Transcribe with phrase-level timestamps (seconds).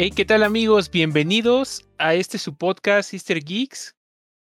[0.00, 0.92] Hey, ¿qué tal amigos?
[0.92, 3.96] Bienvenidos a este su podcast Sister Geeks.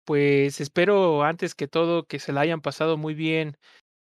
[0.05, 3.57] Pues espero antes que todo que se la hayan pasado muy bien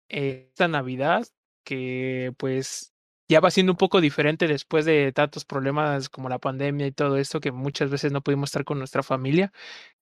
[0.10, 1.26] eh, esta Navidad,
[1.64, 2.92] que pues
[3.30, 7.16] ya va siendo un poco diferente después de tantos problemas como la pandemia y todo
[7.16, 9.54] esto, que muchas veces no pudimos estar con nuestra familia.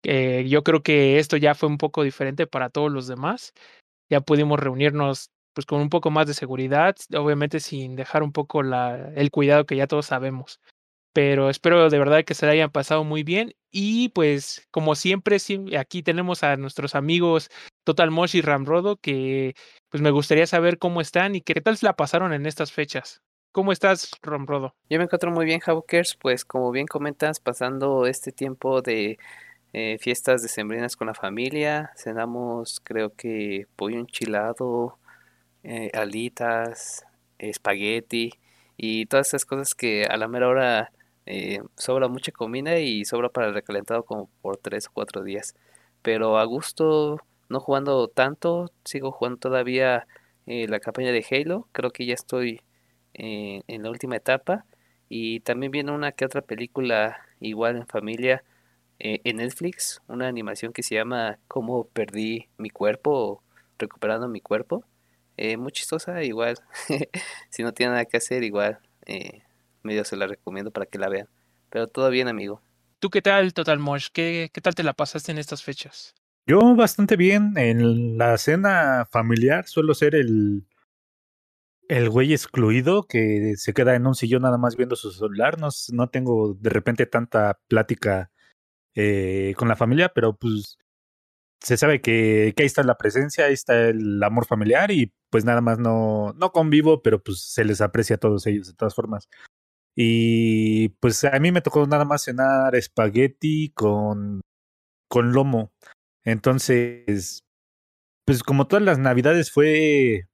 [0.02, 3.54] Eh, yo creo que esto ya fue un poco diferente para todos los demás.
[4.10, 8.64] Ya pudimos reunirnos pues con un poco más de seguridad, obviamente sin dejar un poco
[8.64, 10.60] la, el cuidado que ya todos sabemos
[11.16, 13.56] pero espero de verdad que se la hayan pasado muy bien.
[13.72, 15.38] Y pues, como siempre,
[15.80, 17.50] aquí tenemos a nuestros amigos
[17.86, 19.56] Total Mosh y Ramrodo, que
[19.90, 23.22] pues me gustaría saber cómo están y qué tal se la pasaron en estas fechas.
[23.54, 24.76] ¿Cómo estás, Ramrodo?
[24.90, 29.18] Yo me encuentro muy bien, Javokers, pues como bien comentas, pasando este tiempo de
[29.72, 35.00] eh, fiestas decembrinas con la familia, cenamos creo que pollo enchilado,
[35.64, 37.06] eh, alitas,
[37.40, 38.34] espagueti
[38.76, 40.92] y todas esas cosas que a la mera hora
[41.26, 45.56] eh, sobra mucha comida y sobra para el recalentado como por tres o cuatro días.
[46.02, 50.08] Pero a gusto, no jugando tanto, sigo jugando todavía
[50.46, 51.68] eh, la campaña de Halo.
[51.72, 52.62] Creo que ya estoy
[53.14, 54.66] eh, en la última etapa.
[55.10, 58.44] Y también viene una que otra película igual en familia
[59.00, 60.02] en Netflix.
[60.08, 63.44] Una animación que se llama Cómo perdí mi cuerpo
[63.78, 64.86] Recuperando mi cuerpo.
[65.58, 66.60] muy chistosa, igual.
[67.50, 68.80] si no tiene nada que hacer, igual
[69.86, 71.30] medio se la recomiendo para que la vean.
[71.70, 72.62] Pero todo bien, amigo.
[73.00, 74.08] ¿Tú qué tal, Total Mosh?
[74.12, 76.14] ¿Qué, ¿Qué tal te la pasaste en estas fechas?
[76.48, 77.54] Yo bastante bien.
[77.58, 80.68] En la cena familiar suelo ser el,
[81.88, 85.60] el güey excluido que se queda en un sillón nada más viendo su celular.
[85.60, 88.32] No, no tengo de repente tanta plática
[88.96, 90.78] eh, con la familia, pero pues
[91.62, 95.46] se sabe que, que, ahí está la presencia, ahí está el amor familiar y pues
[95.46, 98.94] nada más no, no convivo, pero pues se les aprecia a todos ellos de todas
[98.94, 99.28] formas.
[99.96, 104.42] Y pues a mí me tocó nada más cenar espagueti con,
[105.10, 105.72] con lomo.
[106.24, 107.44] Entonces,
[108.26, 110.28] pues como todas las navidades fue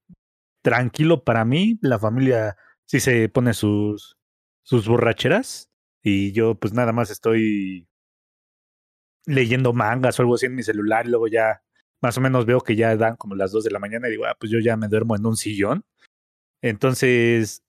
[0.64, 4.18] tranquilo para mí, la familia sí se pone sus,
[4.64, 5.70] sus borracheras
[6.04, 7.88] y yo pues nada más estoy
[9.26, 11.62] leyendo mangas o algo así en mi celular y luego ya
[12.02, 14.26] más o menos veo que ya dan como las dos de la mañana y digo,
[14.26, 15.86] ah, pues yo ya me duermo en un sillón.
[16.62, 17.64] Entonces,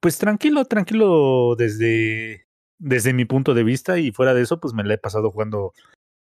[0.00, 2.46] pues tranquilo, tranquilo desde,
[2.78, 5.72] desde mi punto de vista y fuera de eso, pues me la he pasado jugando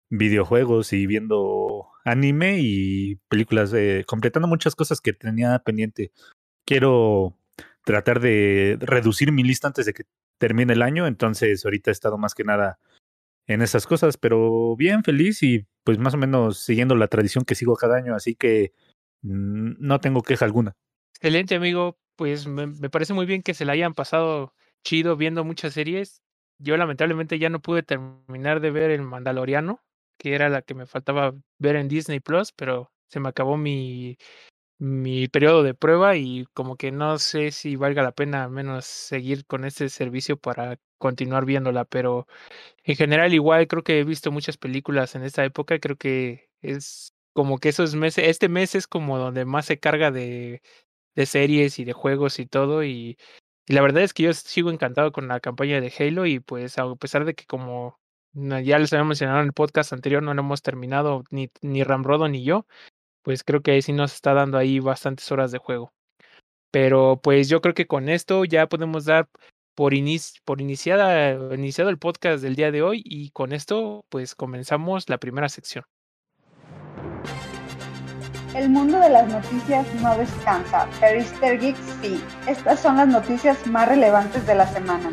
[0.10, 6.12] videojuegos y viendo anime y películas, eh, completando muchas cosas que tenía pendiente.
[6.66, 7.38] Quiero
[7.84, 10.04] tratar de reducir mi lista antes de que
[10.38, 12.80] termine el año, entonces ahorita he estado más que nada
[13.48, 17.56] en esas cosas, pero bien feliz y pues más o menos siguiendo la tradición que
[17.56, 18.74] sigo cada año, así que
[19.22, 20.76] no tengo queja alguna.
[21.16, 24.54] Excelente, amigo pues me, parece muy bien que se la hayan pasado
[24.84, 26.22] chido viendo muchas series.
[26.60, 29.82] Yo lamentablemente ya no pude terminar de ver El Mandaloriano,
[30.18, 34.18] que era la que me faltaba ver en Disney Plus, pero se me acabó mi,
[34.80, 39.46] mi periodo de prueba y como que no sé si valga la pena menos seguir
[39.46, 42.28] con este servicio para continuar viéndola, pero
[42.84, 47.14] en general igual creo que he visto muchas películas en esta época, creo que es
[47.34, 50.62] como que esos meses, este mes es como donde más se carga de
[51.16, 52.84] de series y de juegos y todo.
[52.84, 53.18] Y,
[53.68, 56.96] la verdad es que yo sigo encantado con la campaña de Halo y pues a
[56.96, 57.98] pesar de que como
[58.34, 62.28] ya les había mencionado en el podcast anterior, no lo hemos terminado ni, ni Ramrodo
[62.28, 62.66] ni yo,
[63.24, 65.94] pues creo que ahí sí nos está dando ahí bastantes horas de juego.
[66.72, 69.30] Pero pues yo creo que con esto ya podemos dar
[69.76, 69.94] por,
[70.46, 75.20] por iniciada, iniciado el podcast del día de hoy y con esto pues comenzamos la
[75.20, 75.86] primera sección.
[78.56, 81.60] El mundo de las noticias no descansa, pero Easter
[82.02, 82.22] sí.
[82.48, 85.12] Estas son las noticias más relevantes de la semana.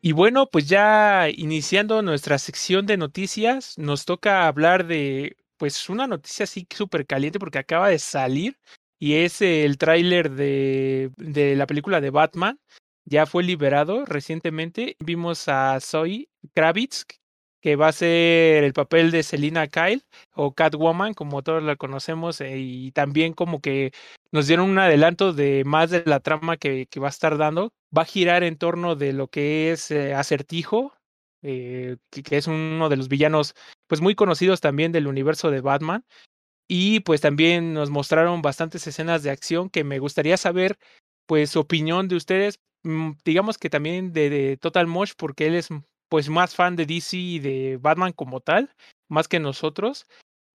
[0.00, 6.06] Y bueno, pues ya iniciando nuestra sección de noticias, nos toca hablar de pues una
[6.06, 8.56] noticia así súper caliente porque acaba de salir
[9.00, 12.60] y es el tráiler de, de la película de Batman.
[13.04, 14.96] Ya fue liberado recientemente.
[15.00, 17.04] Vimos a Zoe Kravitz,
[17.64, 20.02] que va a ser el papel de Selina Kyle
[20.34, 23.90] o Catwoman, como todos la conocemos, eh, y también como que
[24.32, 27.72] nos dieron un adelanto de más de la trama que, que va a estar dando.
[27.96, 30.92] Va a girar en torno de lo que es eh, Acertijo,
[31.40, 33.54] eh, que, es uno de los villanos
[33.86, 36.04] pues muy conocidos también del universo de Batman.
[36.68, 40.76] Y pues también nos mostraron bastantes escenas de acción que me gustaría saber
[41.24, 45.54] pues su opinión de ustedes, mm, digamos que también de, de Total Mosh, porque él
[45.54, 45.70] es
[46.08, 48.70] pues más fan de DC y de Batman como tal,
[49.08, 50.06] más que nosotros.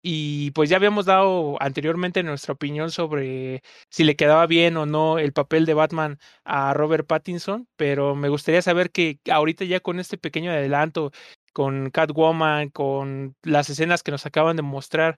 [0.02, 5.20] Y pues ya habíamos dado anteriormente nuestra opinión sobre si le quedaba bien o no
[5.20, 10.00] el papel de Batman a Robert Pattinson, pero me gustaría saber que ahorita ya con
[10.00, 11.12] este pequeño adelanto,
[11.54, 15.18] con Catwoman, con las escenas que nos acaban de mostrar,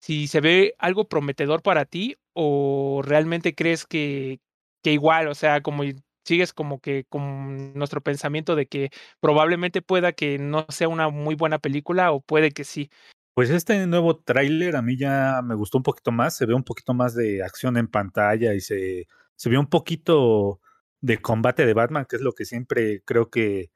[0.00, 4.40] si se ve algo prometedor para ti o realmente crees que,
[4.82, 5.84] que igual, o sea, como
[6.24, 8.90] sigues como que con nuestro pensamiento de que
[9.20, 12.90] probablemente pueda que no sea una muy buena película o puede que sí.
[13.34, 16.64] Pues este nuevo tráiler a mí ya me gustó un poquito más, se ve un
[16.64, 20.60] poquito más de acción en pantalla y se, se ve un poquito
[21.00, 23.70] de combate de Batman, que es lo que siempre creo que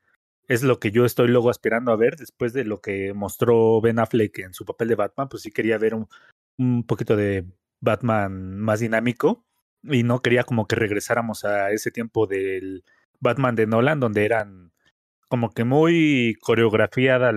[0.48, 3.98] es lo que yo estoy luego aspirando a ver después de lo que mostró Ben
[3.98, 6.06] Affleck en su papel de Batman, pues sí quería ver un,
[6.58, 7.46] un poquito de
[7.80, 9.44] Batman más dinámico
[9.82, 12.84] y no quería como que regresáramos a ese tiempo del
[13.20, 14.72] Batman de Nolan donde eran
[15.28, 17.32] como que muy coreografiada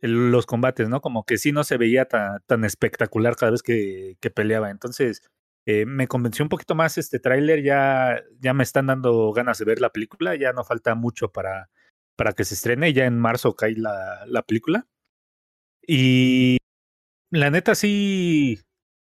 [0.00, 1.00] los combates, ¿no?
[1.00, 4.70] Como que sí no se veía tan, tan espectacular cada vez que, que peleaba.
[4.70, 5.22] Entonces,
[5.66, 9.64] eh, me convenció un poquito más este tráiler, ya, ya me están dando ganas de
[9.64, 11.70] ver la película, ya no falta mucho para,
[12.16, 14.86] para que se estrene, ya en marzo cae la, la película.
[15.86, 16.58] Y
[17.30, 18.60] la neta sí,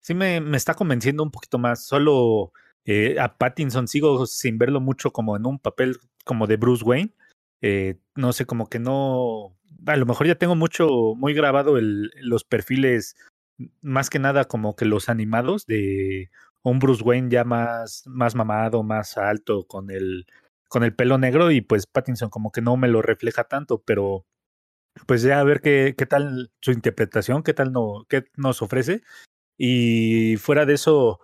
[0.04, 1.84] sí me, me está convenciendo un poquito más.
[1.86, 2.52] Solo
[2.86, 7.14] eh, a Pattinson sigo sin verlo mucho como en un papel como de Bruce Wayne.
[7.62, 9.58] Eh, no sé, como que no.
[9.88, 13.16] A lo mejor ya tengo mucho, muy grabado el, los perfiles,
[13.82, 16.30] más que nada como que los animados de
[16.62, 20.26] un Bruce Wayne ya más, más mamado, más alto, con el,
[20.70, 24.26] con el pelo negro, y pues Pattinson como que no me lo refleja tanto, pero
[25.06, 29.02] pues ya a ver qué, qué tal su interpretación, qué tal no, qué nos ofrece.
[29.66, 31.22] Y fuera de eso,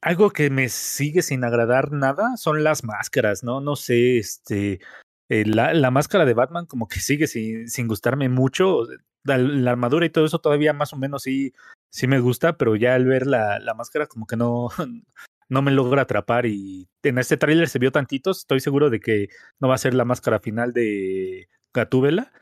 [0.00, 3.60] algo que me sigue sin agradar nada son las máscaras, ¿no?
[3.60, 4.80] No sé, este,
[5.28, 8.84] eh, la, la, máscara de Batman como que sigue sin, sin gustarme mucho.
[9.22, 9.34] La,
[9.70, 11.52] armadura y todo eso todavía más o menos sí,
[11.90, 14.68] sí me gusta, pero ya al ver la, la máscara como que no,
[15.50, 19.28] no me logra atrapar y en este tráiler se vio tantitos, estoy seguro de que
[19.60, 22.32] no va a ser la máscara final de Gatúbela,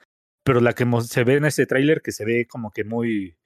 [0.44, 3.36] pero la que se ve en este tráiler que se ve como que muy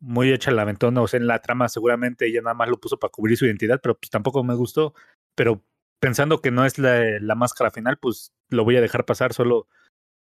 [0.00, 2.98] muy hecha la ventona, o sea, en la trama seguramente ella nada más lo puso
[2.98, 4.94] para cubrir su identidad, pero pues tampoco me gustó,
[5.34, 5.64] pero
[6.00, 9.68] pensando que no es la, la máscara final, pues lo voy a dejar pasar, solo,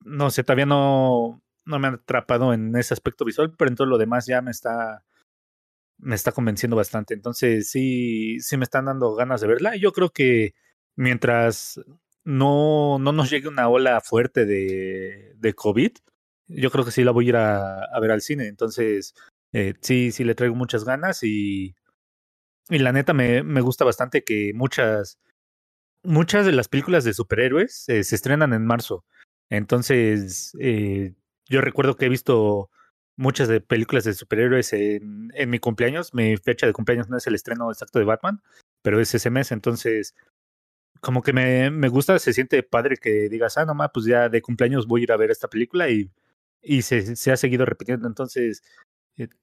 [0.01, 3.87] no sé, todavía no, no me han atrapado en ese aspecto visual, pero en todo
[3.87, 5.03] lo demás ya me está,
[5.97, 9.91] me está convenciendo bastante, entonces sí, sí me están dando ganas de verla, y yo
[9.91, 10.53] creo que
[10.95, 11.81] mientras
[12.23, 15.91] no, no nos llegue una ola fuerte de, de COVID,
[16.49, 19.15] yo creo que sí la voy a ir a, a ver al cine, entonces
[19.57, 21.75] eh, sí, sí le traigo muchas ganas y,
[22.69, 25.19] y la neta me, me gusta bastante que muchas,
[26.03, 29.03] muchas de las películas de superhéroes eh, se estrenan en marzo.
[29.49, 31.15] Entonces, eh,
[31.47, 32.69] yo recuerdo que he visto
[33.15, 36.13] muchas de películas de superhéroes en, mi cumpleaños.
[36.13, 38.43] Mi fecha de cumpleaños no es el estreno exacto de Batman,
[38.83, 39.51] pero es ese mes.
[39.51, 40.13] Entonces,
[41.01, 44.29] como que me, me gusta, se siente padre que digas, ah, no más, pues ya
[44.29, 46.11] de cumpleaños voy a ir a ver esta película y,
[46.61, 48.07] y se, se ha seguido repitiendo.
[48.07, 48.61] Entonces,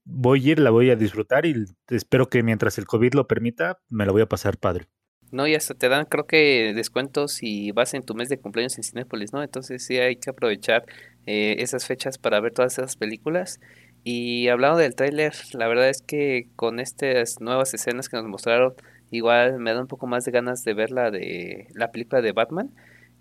[0.05, 3.79] voy a ir, la voy a disfrutar y espero que mientras el COVID lo permita,
[3.89, 4.87] me la voy a pasar padre.
[5.35, 8.77] No, y hasta te dan, creo que descuentos si vas en tu mes de cumpleaños
[8.77, 9.43] en Cinépolis, ¿no?
[9.43, 10.85] Entonces sí hay que aprovechar
[11.27, 13.61] eh, esas fechas para ver todas esas películas.
[14.05, 18.75] Y hablando del tráiler, la verdad es que con estas nuevas escenas que nos mostraron,
[19.11, 22.33] igual me da un poco más de ganas de ver la de la película de
[22.33, 22.71] Batman.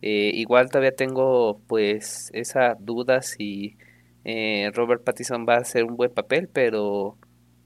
[0.04, 3.78] Eh, igual todavía tengo pues esa duda si
[4.26, 7.18] eh, Robert Pattinson va a hacer un buen papel, pero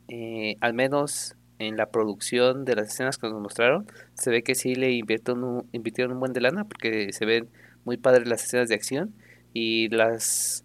[0.08, 4.56] eh, al menos en la producción de las escenas que nos mostraron, se ve que
[4.56, 7.50] sí le invirtieron un, invirtieron un buen de lana porque se ven
[7.84, 9.16] muy padres las escenas de acción
[9.54, 10.64] y las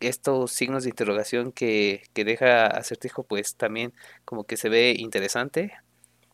[0.00, 5.72] estos signos de interrogación que, que deja acertijo pues también como que se ve interesante.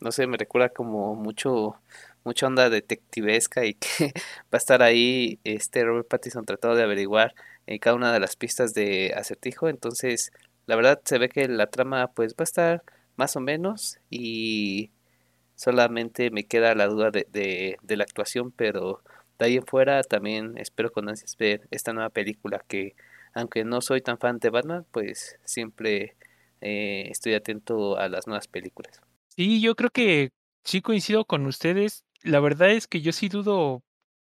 [0.01, 1.77] No sé me recuerda como mucho
[2.25, 4.13] mucha onda detectivesca y que
[4.45, 7.35] va a estar ahí este Robert Pattinson tratando de averiguar
[7.67, 9.69] en cada una de las pistas de acertijo.
[9.69, 10.31] Entonces,
[10.65, 12.83] la verdad se ve que la trama pues va a estar
[13.15, 14.91] más o menos y
[15.55, 17.27] solamente me queda la duda de,
[17.81, 19.01] de, la actuación, pero
[19.39, 22.95] de ahí en fuera también espero con ansias ver esta nueva película que
[23.33, 26.15] aunque no soy tan fan de Batman, pues siempre
[26.61, 29.01] eh, estoy atento a las nuevas películas.
[29.29, 30.31] Sí, yo creo que
[30.63, 32.03] sí coincido con ustedes.
[32.21, 33.81] La verdad es que yo sí dudo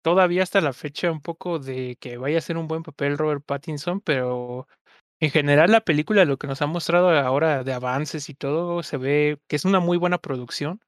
[0.04, 3.44] todavía hasta la fecha un poco de que vaya a ser un buen papel Robert
[3.46, 4.68] Pattinson, pero
[5.20, 8.98] en general la película, lo que nos ha mostrado ahora de avances y todo, se
[8.98, 10.82] ve que es una muy buena producción.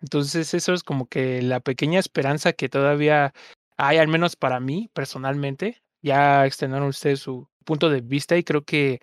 [0.00, 3.32] Entonces eso es como que la pequeña esperanza que todavía
[3.76, 5.82] hay, al menos para mí personalmente.
[6.02, 9.00] Ya extendieron ustedes su punto de vista y creo que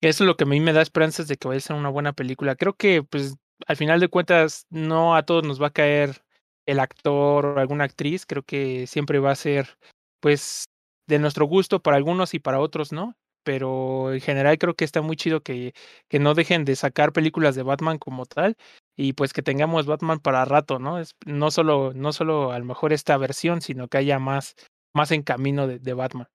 [0.00, 1.90] eso es lo que a mí me da esperanzas de que vaya a ser una
[1.90, 2.56] buena película.
[2.56, 6.22] Creo que pues al final de cuentas no a todos nos va a caer
[6.70, 9.76] el actor o alguna actriz, creo que siempre va a ser
[10.20, 10.64] pues
[11.08, 13.16] de nuestro gusto para algunos y para otros, ¿no?
[13.42, 15.72] Pero en general creo que está muy chido que,
[16.08, 18.56] que no dejen de sacar películas de Batman como tal
[18.96, 20.98] y pues que tengamos Batman para rato, ¿no?
[20.98, 24.54] Es, no solo, no solo a lo mejor esta versión, sino que haya más,
[24.94, 26.28] más en camino de, Batman.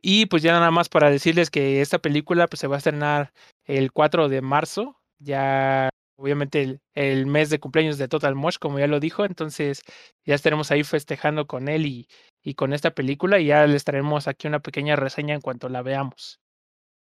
[0.00, 3.32] Y pues ya nada más para decirles que esta película pues se va a estrenar
[3.64, 8.86] el 4 de marzo, ya obviamente el, mes de cumpleaños de Total Mosh, como ya
[8.86, 9.82] lo dijo, entonces
[10.24, 12.08] ya estaremos ahí festejando con él y,
[12.42, 15.82] y con esta película y ya les traeremos aquí una pequeña reseña en cuanto la
[15.82, 16.40] veamos.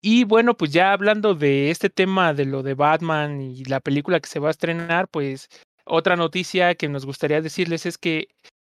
[0.01, 4.19] Y bueno, pues ya hablando de este tema de lo de Batman y la película
[4.19, 5.49] que se va a estrenar, pues
[5.85, 8.27] otra noticia que nos gustaría decirles es que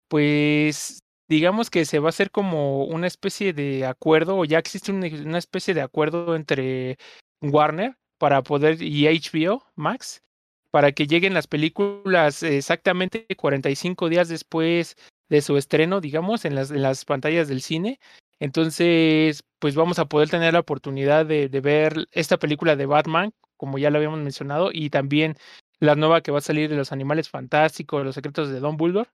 [0.08, 4.92] pues digamos que se va a hacer como una especie de acuerdo o ya existe
[4.92, 6.98] una especie de acuerdo entre
[7.42, 10.22] Warner para poder y HBO Max
[10.70, 14.96] para que lleguen las películas exactamente 45 días después
[15.28, 18.00] de su estreno, digamos, en las, en las pantallas del cine.
[18.40, 23.34] Entonces, pues vamos a poder tener la oportunidad de, de, ver esta película de Batman,
[23.58, 25.36] como ya lo habíamos mencionado, y también
[25.80, 29.10] la nueva que va a salir de los animales fantásticos, los secretos de Don Bulldor.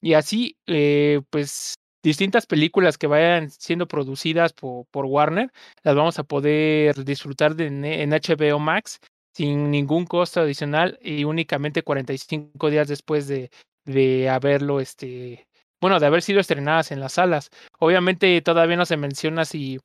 [0.00, 5.50] Y así, eh, pues distintas películas que vayan siendo producidas por, Warner,
[5.82, 9.00] las vamos a poder disfrutar de, en HBO Max
[9.34, 13.50] sin ningún costo adicional y únicamente 45 días después de,
[13.84, 15.46] de haberlo, este,
[15.80, 17.50] bueno, de haber sido estrenadas en las salas.
[17.78, 19.78] Obviamente todavía no se menciona si,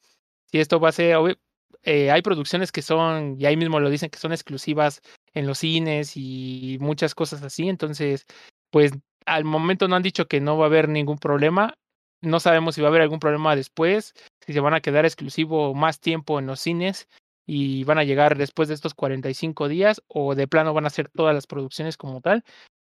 [0.51, 1.17] si esto va a ser,
[1.83, 5.01] eh, hay producciones que son, y ahí mismo lo dicen, que son exclusivas
[5.33, 8.25] en los cines y muchas cosas así, entonces,
[8.69, 8.91] pues
[9.25, 11.75] al momento no han dicho que no va a haber ningún problema.
[12.23, 14.13] No sabemos si va a haber algún problema después,
[14.45, 17.09] si se van a quedar exclusivo más tiempo en los cines
[17.45, 21.09] y van a llegar después de estos 45 días o de plano van a ser
[21.09, 22.45] todas las producciones como tal.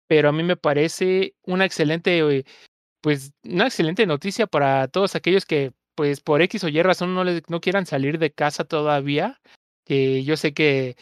[0.07, 2.43] Pero a mí me parece una excelente,
[3.01, 7.23] pues, una excelente noticia para todos aquellos que, pues, por X o Y razón no,
[7.23, 9.39] les, no quieran salir de casa todavía.
[9.85, 10.97] Que yo sé que,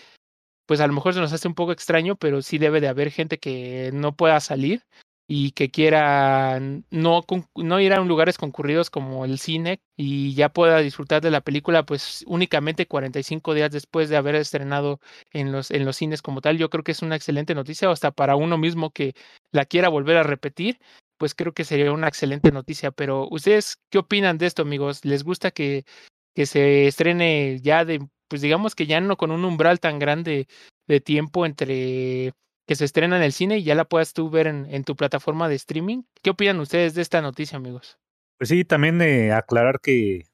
[0.67, 3.11] pues, a lo mejor se nos hace un poco extraño, pero sí debe de haber
[3.11, 4.83] gente que no pueda salir
[5.31, 6.59] y que quiera
[6.89, 7.23] no,
[7.55, 11.85] no ir a lugares concurridos como el cine y ya pueda disfrutar de la película
[11.85, 14.99] pues únicamente 45 días después de haber estrenado
[15.31, 16.57] en los, en los cines como tal.
[16.57, 19.13] Yo creo que es una excelente noticia, hasta para uno mismo que
[19.51, 20.79] la quiera volver a repetir,
[21.19, 22.89] pues creo que sería una excelente noticia.
[22.89, 25.05] Pero ustedes, ¿qué opinan de esto, amigos?
[25.05, 25.85] ¿Les gusta que,
[26.33, 30.47] que se estrene ya de, pues digamos que ya no con un umbral tan grande
[30.87, 32.33] de tiempo entre
[32.69, 34.95] que se estrena en el cine y ya la puedas tú ver en, en tu
[34.95, 36.03] plataforma de streaming.
[36.21, 37.97] ¿Qué opinan ustedes de esta noticia, amigos?
[38.37, 40.27] Pues sí, también eh, aclarar que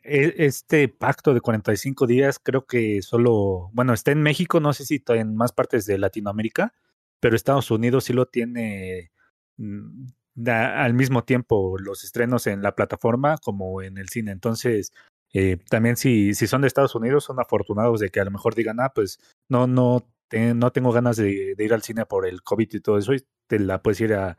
[0.00, 5.04] este pacto de 45 días creo que solo, bueno, está en México, no sé si
[5.08, 6.72] en más partes de Latinoamérica,
[7.20, 9.12] pero Estados Unidos sí lo tiene
[9.58, 10.06] mm,
[10.46, 14.30] al mismo tiempo los estrenos en la plataforma como en el cine.
[14.30, 14.94] Entonces,
[15.34, 18.54] eh, también si, si son de Estados Unidos, son afortunados de que a lo mejor
[18.54, 19.18] digan, ah, pues
[19.50, 23.14] no, no no tengo ganas de, ir al cine por el COVID y todo eso,
[23.14, 24.36] y te la puedes ir a,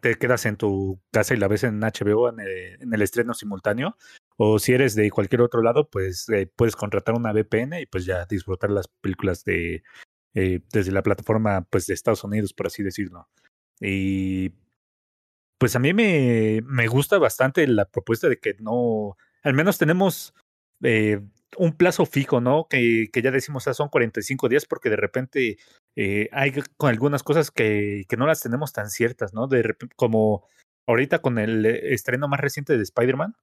[0.00, 3.34] te quedas en tu casa y la ves en HBO en el, en el estreno
[3.34, 3.96] simultáneo,
[4.36, 8.04] o si eres de cualquier otro lado, pues eh, puedes contratar una VPN y pues
[8.04, 9.82] ya disfrutar las películas de
[10.34, 13.28] eh, desde la plataforma pues de Estados Unidos, por así decirlo.
[13.80, 14.52] Y
[15.58, 20.34] pues a mí me, me gusta bastante la propuesta de que no, al menos tenemos
[20.82, 21.20] eh,
[21.56, 22.66] un plazo fijo, ¿no?
[22.68, 25.58] Que, que ya decimos, son 45 días porque de repente
[25.96, 29.46] eh, hay con algunas cosas que, que, no las tenemos tan ciertas, ¿no?
[29.46, 30.46] De como
[30.86, 33.34] ahorita con el estreno más reciente de Spider-Man,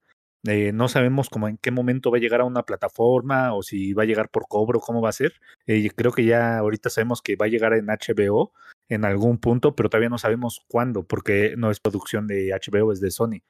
[0.48, 3.94] eh, no sabemos cómo en qué momento va a llegar a una plataforma o si
[3.94, 5.34] va a llegar por cobro, cómo va a ser.
[5.66, 8.54] Eh, creo que ya ahorita sabemos que va a llegar en HBO
[8.88, 13.00] en algún punto, pero todavía no sabemos cuándo, porque no es producción de HBO, es
[13.02, 13.42] de Sony.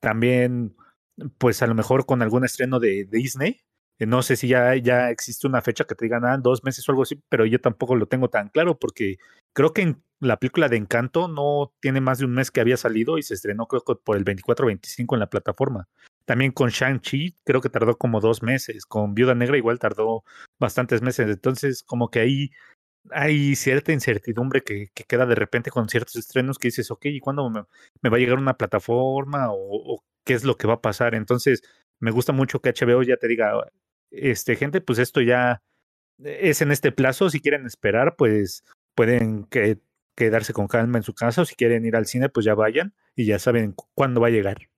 [0.00, 0.76] También,
[1.38, 3.62] pues a lo mejor con algún estreno de Disney,
[4.00, 6.92] no sé si ya, ya existe una fecha que te digan, ah, dos meses o
[6.92, 9.16] algo así, pero yo tampoco lo tengo tan claro porque
[9.52, 12.76] creo que en la película de Encanto no tiene más de un mes que había
[12.76, 15.88] salido y se estrenó creo que por el 24 25 en la plataforma.
[16.24, 20.24] También con Shang-Chi creo que tardó como dos meses, con Viuda Negra igual tardó
[20.58, 22.50] bastantes meses, entonces como que ahí
[23.10, 27.20] hay cierta incertidumbre que, que, queda de repente con ciertos estrenos que dices, ok, ¿y
[27.20, 27.64] cuándo me,
[28.02, 31.14] me va a llegar una plataforma o, o, qué es lo que va a pasar?
[31.14, 31.62] Entonces,
[32.00, 33.52] me gusta mucho que HBO ya te diga,
[34.16, 35.62] este, gente, pues esto ya
[36.22, 39.80] es en este plazo, si quieren esperar, pues pueden que,
[40.16, 42.94] quedarse con calma en su casa o si quieren ir al cine, pues ya vayan
[43.16, 44.68] y ya saben cuándo va a llegar.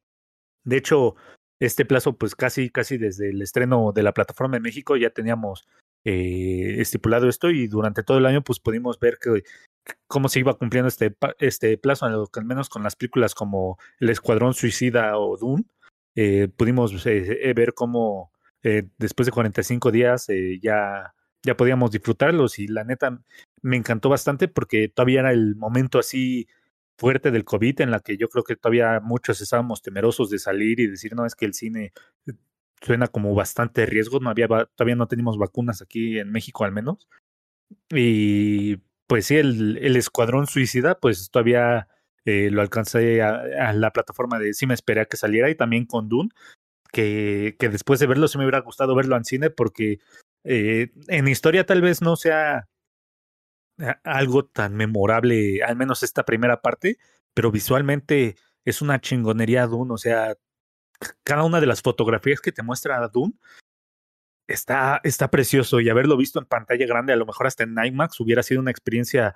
[0.64, 1.14] De hecho,
[1.60, 5.66] este plazo, pues casi, casi desde el estreno de la plataforma en México ya teníamos
[6.04, 9.42] eh, estipulado esto y durante todo el año pues pudimos ver que
[10.06, 14.54] cómo se iba cumpliendo este, este plazo, al menos con las películas como El Escuadrón
[14.54, 15.64] Suicida o Dune,
[16.14, 18.32] eh, pudimos eh, ver cómo
[18.99, 20.26] después de 45 días
[20.61, 23.20] ya, ya podíamos disfrutarlos y la neta
[23.62, 26.49] me encantó bastante porque todavía era el momento así
[26.99, 30.80] fuerte del COVID en la que yo creo que todavía muchos estábamos temerosos de salir
[30.80, 31.92] y decir, no, es que el cine
[32.80, 37.08] suena como bastante riesgo, no había, todavía no tenemos vacunas aquí en México al menos.
[37.90, 41.88] Y pues sí, el, el Escuadrón Suicida, pues todavía
[42.25, 45.54] eh, lo alcancé a, a, la plataforma de sí me esperé a que saliera y
[45.54, 46.30] también con Dune,
[46.92, 49.98] que, después de verlo sí me hubiera gustado verlo en cine porque
[50.44, 52.68] eh, en historia tal vez no sea
[54.04, 56.98] algo tan memorable, al menos esta primera parte,
[57.34, 60.34] pero visualmente es una chingonería Dune, o sea,
[61.22, 63.34] cada una de las fotografías que te muestra Dune
[64.46, 68.20] está, está precioso y haberlo visto en pantalla grande, a lo mejor hasta en IMAX,
[68.20, 69.34] hubiera sido una experiencia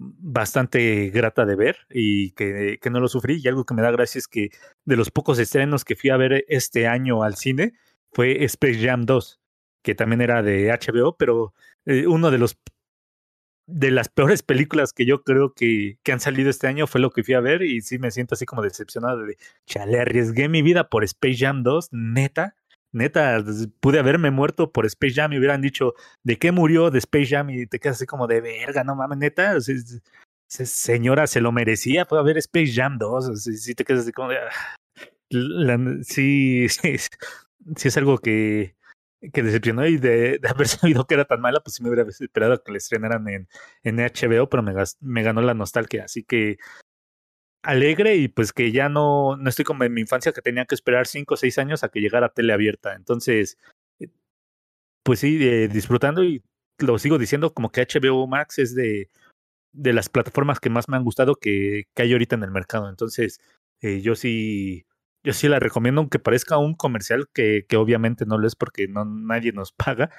[0.00, 3.40] bastante grata de ver y que, que no lo sufrí.
[3.42, 4.50] Y algo que me da gracia es que
[4.84, 7.74] de los pocos estrenos que fui a ver este año al cine
[8.12, 9.40] fue Space Jam 2,
[9.82, 11.54] que también era de HBO, pero
[11.84, 12.58] eh, uno de los
[13.66, 17.10] de las peores películas que yo creo que, que, han salido este año fue lo
[17.10, 20.60] que fui a ver y sí me siento así como decepcionado de, chale, arriesgué mi
[20.62, 22.56] vida por Space Jam 2, neta,
[22.92, 23.42] neta,
[23.80, 27.50] pude haberme muerto por Space Jam y hubieran dicho, ¿de qué murió de Space Jam?
[27.50, 29.56] Y te quedas así como de verga, no mames, neta,
[30.48, 34.12] señora, se lo merecía, puede haber Space Jam 2, o sea, sí te quedas así
[34.12, 34.38] como de...
[34.38, 36.96] Ah, sí, sí,
[37.76, 38.74] sí es algo que,
[39.32, 42.62] que decepcionó y de, haber sabido que era tan mala, pues sí me hubiera esperado
[42.62, 43.48] que la estrenaran en,
[43.82, 44.62] en HBO, pero
[45.00, 46.04] me ganó la nostalgia.
[46.04, 46.58] Así que
[47.62, 50.74] alegre y pues que ya no, no estoy como en mi infancia que tenía que
[50.74, 52.94] esperar cinco o seis años a que llegara tele abierta.
[52.94, 53.58] Entonces,
[54.00, 54.08] eh,
[55.02, 56.42] pues sí, eh, disfrutando y
[56.78, 59.08] lo sigo diciendo como que HBO Max es de,
[59.72, 62.88] de las plataformas que más me han gustado que, que hay ahorita en el mercado.
[62.88, 63.40] Entonces,
[63.82, 64.86] eh, yo sí
[65.22, 68.88] yo sí la recomiendo, aunque parezca un comercial que, que obviamente no lo es porque
[68.88, 70.10] no, nadie nos paga.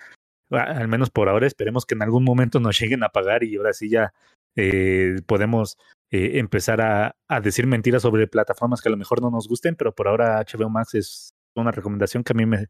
[0.52, 3.74] Al menos por ahora, esperemos que en algún momento nos lleguen a pagar y ahora
[3.74, 4.14] sí ya
[4.56, 5.78] eh, podemos
[6.12, 9.76] eh, empezar a, a, decir mentiras sobre plataformas que a lo mejor no nos gusten,
[9.76, 12.67] pero por ahora HBO Max es una recomendación que a mí me,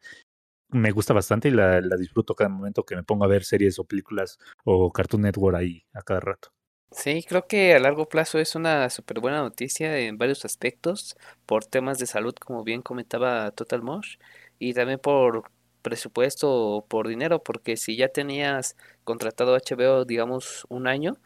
[0.70, 3.80] me gusta bastante y la, la disfruto cada momento que me pongo a ver series
[3.80, 6.50] o películas o Cartoon Network ahí a cada rato.
[6.92, 11.66] Sí, creo que a largo plazo es una súper buena noticia en varios aspectos, por
[11.66, 14.18] temas de salud, como bien comentaba Total Mosh,
[14.60, 15.50] y también por
[15.82, 18.76] presupuesto o por dinero, porque si ya tenías
[19.06, 21.18] contratado HBO, digamos, un año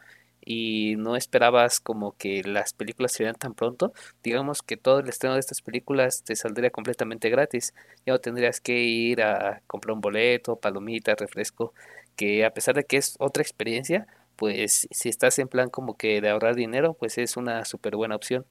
[0.46, 5.34] y no esperabas como que las películas se tan pronto, digamos que todo el estreno
[5.34, 7.74] de estas películas te saldría completamente gratis.
[8.06, 11.74] Ya no tendrías que ir a comprar un boleto, palomita, refresco,
[12.14, 14.06] que a pesar de que es otra experiencia,
[14.36, 18.14] pues si estás en plan como que de ahorrar dinero, pues es una súper buena
[18.16, 18.46] opción.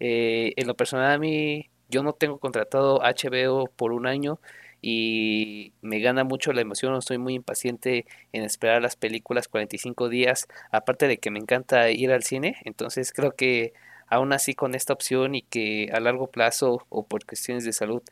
[0.00, 4.40] Eh, en lo personal a mí, yo no tengo contratado HBO por un año
[4.82, 10.48] y me gana mucho la emoción, estoy muy impaciente en esperar las películas 45 días,
[10.72, 13.72] aparte de que me encanta ir al cine, entonces creo que
[14.08, 18.02] aún así con esta opción y que a largo plazo o por cuestiones de salud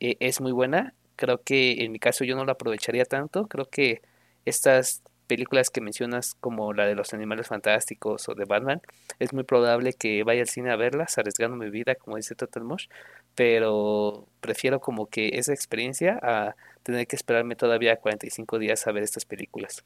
[0.00, 3.68] eh, es muy buena, creo que en mi caso yo no la aprovecharía tanto, creo
[3.68, 4.02] que
[4.46, 5.02] estas
[5.34, 8.80] películas que mencionas como la de los animales fantásticos o de Batman,
[9.18, 12.62] es muy probable que vaya al cine a verlas, arriesgando mi vida, como dice Total
[12.62, 12.86] Mosh,
[13.34, 19.02] pero prefiero como que esa experiencia a tener que esperarme todavía 45 días a ver
[19.02, 19.84] estas películas.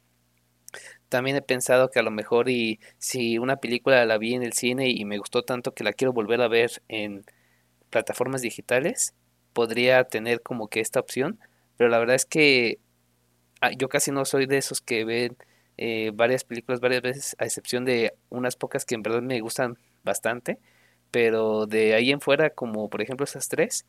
[1.09, 4.53] También he pensado que a lo mejor y si una película la vi en el
[4.53, 7.25] cine y me gustó tanto que la quiero volver a ver en
[7.89, 9.15] plataformas digitales,
[9.53, 11.39] podría tener como que esta opción,
[11.75, 12.77] pero la verdad es que
[13.77, 15.37] yo casi no soy de esos que ven
[15.77, 19.77] eh, varias películas varias veces, a excepción de unas pocas que en verdad me gustan
[20.03, 20.59] bastante,
[21.11, 23.85] pero de ahí en fuera, como por ejemplo esas tres,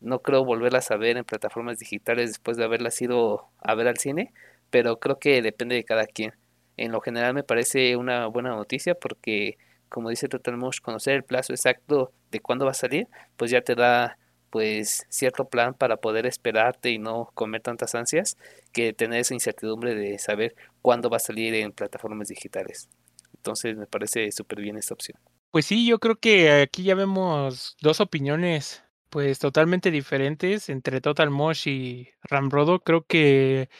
[0.00, 3.98] no creo volverlas a ver en plataformas digitales después de haberlas ido a ver al
[3.98, 4.32] cine,
[4.70, 6.34] pero creo que depende de cada quien.
[6.76, 11.24] En lo general me parece una buena noticia porque, como dice Total Mosh, conocer el
[11.24, 14.18] plazo exacto de cuándo va a salir, pues ya te da
[14.50, 18.36] pues cierto plan para poder esperarte y no comer tantas ansias
[18.72, 22.88] que tener esa incertidumbre de saber cuándo va a salir en plataformas digitales.
[23.36, 25.18] Entonces me parece súper bien esta opción.
[25.50, 31.30] Pues sí, yo creo que aquí ya vemos dos opiniones pues totalmente diferentes entre Total
[31.30, 32.80] Mosh y Ramrodo.
[32.80, 33.70] Creo que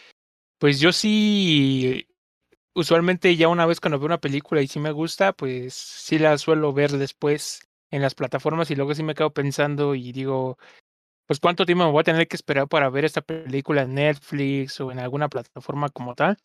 [0.59, 2.09] pues yo sí
[2.75, 6.39] usualmente ya una vez cuando veo una película y sí me gusta, pues sí la
[6.39, 10.59] suelo ver después en las plataformas y luego sí me quedo pensando y digo,
[11.27, 14.81] pues cuánto tiempo me voy a tener que esperar para ver esta película en Netflix
[14.81, 16.39] o en alguna plataforma como tal.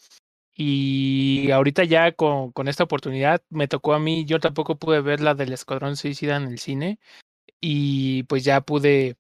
[0.56, 5.34] Y ahorita ya con, esta oportunidad me tocó a mí, yo tampoco pude ver la
[5.36, 7.00] del Escuadrón Suicida en el cine
[7.62, 9.18] y pues ya pude,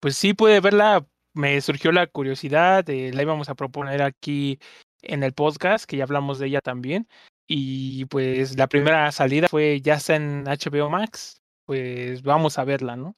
[0.00, 4.60] pues sí pude verla, me surgió la curiosidad, de, la íbamos a proponer aquí
[5.02, 7.08] en el podcast, que ya hablamos de ella también.
[7.46, 12.96] Y pues la primera salida fue ya está en HBO Max, pues vamos a verla,
[12.96, 13.16] ¿no?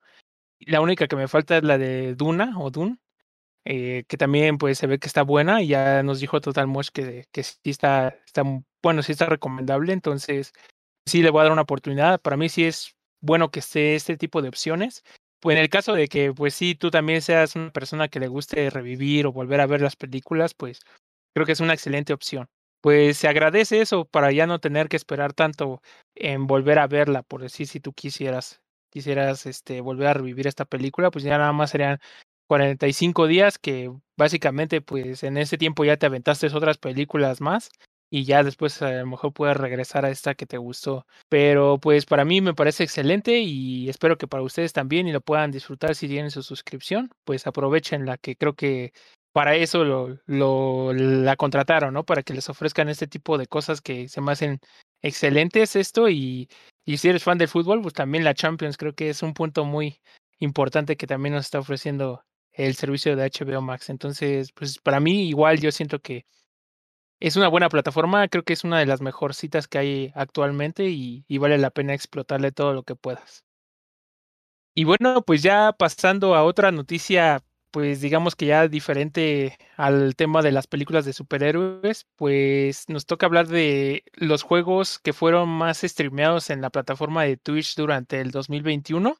[0.61, 2.99] La única que me falta es la de Duna o Dune,
[3.65, 6.89] eh, que también pues se ve que está buena y ya nos dijo Total Mosh
[6.93, 8.45] que, que sí está, está,
[8.83, 10.53] bueno, sí está recomendable, entonces
[11.07, 12.21] sí le voy a dar una oportunidad.
[12.21, 15.03] Para mí sí es bueno que esté este tipo de opciones.
[15.41, 18.29] Pues en el caso de que pues sí tú también seas una persona que le
[18.29, 20.81] guste revivir o volver a ver las películas, pues
[21.35, 22.49] creo que es una excelente opción.
[22.85, 25.83] Pues se agradece eso para ya no tener que esperar tanto
[26.15, 28.61] en volver a verla, por decir si tú quisieras
[28.93, 31.99] quisieras este volver a revivir esta película, pues ya nada más serían
[32.49, 37.71] 45 días que básicamente pues en ese tiempo ya te aventaste otras películas más
[38.09, 41.07] y ya después a lo mejor puedes regresar a esta que te gustó.
[41.29, 45.21] Pero pues para mí me parece excelente y espero que para ustedes también y lo
[45.21, 48.93] puedan disfrutar si tienen su suscripción, pues aprovechen la que creo que
[49.37, 52.05] para eso lo, la contrataron, ¿no?
[52.07, 54.61] Para que les ofrezcan este tipo de cosas que se me hacen
[55.03, 56.49] excelentes esto y,
[56.87, 59.66] y si eres fan del fútbol, pues también la Champions creo que es un punto
[59.66, 60.01] muy
[60.38, 63.90] importante que también nos está ofreciendo el servicio de HBO Max.
[63.90, 66.25] Entonces, pues para mí igual yo siento que
[67.20, 71.27] es una buena plataforma, creo que es una de las mejorcitas que hay actualmente y,
[71.29, 73.44] y vale la pena explotarle todo lo que puedas.
[74.75, 77.42] Y bueno, pues ya pasando a otra noticia
[77.77, 83.27] pues digamos que ya diferente al tema de las películas de superhéroes, pues nos toca
[83.27, 88.31] hablar de los juegos que fueron más streameados en la plataforma de Twitch durante el
[88.31, 89.19] 2021.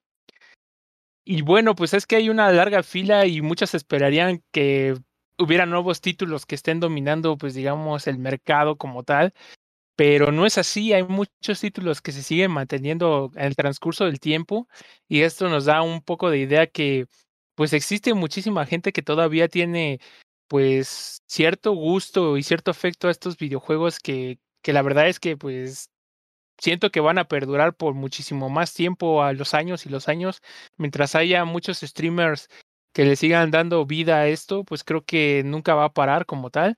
[1.23, 4.97] Y bueno, pues es que hay una larga fila y muchos esperarían que
[5.37, 9.35] hubiera nuevos títulos que estén dominando, pues digamos, el mercado como tal.
[9.97, 14.19] Pero no es así, hay muchos títulos que se siguen manteniendo en el transcurso del
[14.19, 14.66] tiempo
[15.09, 17.07] y esto nos da un poco de idea que
[17.57, 20.01] pues existe muchísima gente que todavía tiene
[20.49, 25.37] pues cierto gusto y cierto afecto a estos videojuegos que, que la verdad es que
[25.37, 25.90] pues
[26.59, 30.42] siento que van a perdurar por muchísimo más tiempo a los años y los años,
[30.77, 32.49] mientras haya muchos streamers
[32.92, 36.51] que le sigan dando vida a esto, pues creo que nunca va a parar como
[36.51, 36.77] tal.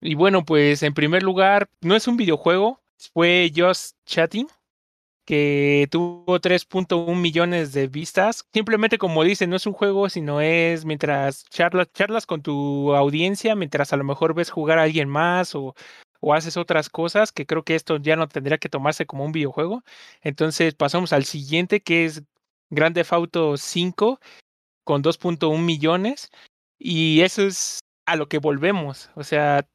[0.00, 2.80] Y bueno, pues en primer lugar, no es un videojuego,
[3.12, 4.48] fue Just Chatting,
[5.24, 8.44] que tuvo 3.1 millones de vistas.
[8.52, 13.54] Simplemente como dicen, no es un juego, sino es mientras charlas, charlas con tu audiencia,
[13.54, 15.74] mientras a lo mejor ves jugar a alguien más o,
[16.20, 19.32] o haces otras cosas, que creo que esto ya no tendría que tomarse como un
[19.32, 19.82] videojuego.
[20.22, 22.22] Entonces pasamos al siguiente, que es
[22.70, 24.20] Grand Theft Auto 5,
[24.84, 26.30] con 2.1 millones.
[26.78, 29.10] Y eso es a lo que volvemos.
[29.14, 29.66] O sea,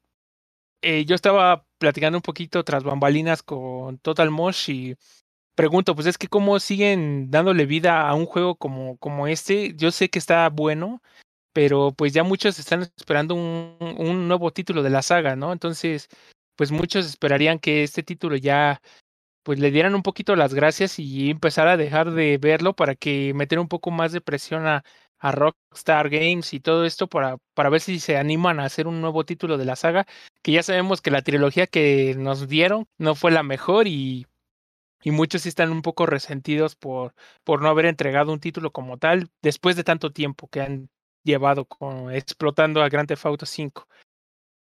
[0.82, 4.96] eh, yo estaba platicando un poquito tras bambalinas con Total Mosh y
[5.58, 9.74] pregunto, pues es que cómo siguen dándole vida a un juego como, como este.
[9.74, 11.02] Yo sé que está bueno,
[11.52, 15.52] pero pues ya muchos están esperando un, un nuevo título de la saga, ¿no?
[15.52, 16.08] Entonces,
[16.56, 18.80] pues muchos esperarían que este título ya
[19.42, 23.34] pues le dieran un poquito las gracias y empezar a dejar de verlo para que
[23.34, 24.84] meter un poco más de presión a,
[25.18, 29.00] a Rockstar Games y todo esto para, para ver si se animan a hacer un
[29.00, 30.06] nuevo título de la saga,
[30.42, 34.27] que ya sabemos que la trilogía que nos dieron no fue la mejor y
[35.02, 38.98] y muchos sí están un poco resentidos por, por no haber entregado un título como
[38.98, 40.90] tal después de tanto tiempo que han
[41.24, 43.86] llevado con, explotando a Grand Theft Auto 5.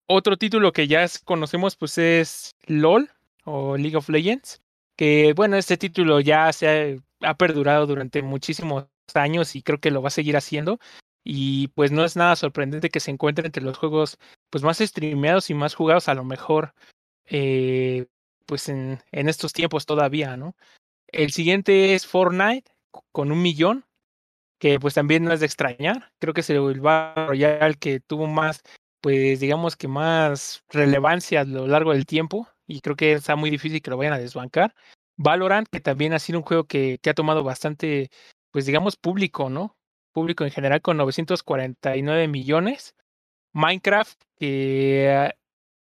[0.08, 3.10] Otro título que ya conocemos pues es LOL
[3.44, 4.62] o League of Legends,
[4.96, 9.90] que bueno, este título ya se ha, ha perdurado durante muchísimos años y creo que
[9.90, 10.78] lo va a seguir haciendo
[11.24, 14.18] y pues no es nada sorprendente que se encuentre entre los juegos
[14.50, 16.74] pues más streameados y más jugados a lo mejor
[17.26, 18.06] eh,
[18.46, 20.56] pues en, estos tiempos todavía, ¿no?
[21.08, 22.70] El siguiente es Fortnite
[23.12, 23.84] con un millón,
[24.58, 26.12] que pues también no es de extrañar.
[26.18, 28.62] Creo que es el Battle Royale que tuvo más,
[29.00, 33.50] pues digamos que más relevancia a lo largo del tiempo y creo que está muy
[33.50, 34.74] difícil que lo vayan a desbancar.
[35.16, 38.10] Valorant, que también ha sido un juego que, que ha tomado bastante,
[38.50, 39.76] pues digamos, público, ¿no?
[40.16, 42.94] público en general con 949 millones.
[43.52, 45.34] Minecraft, que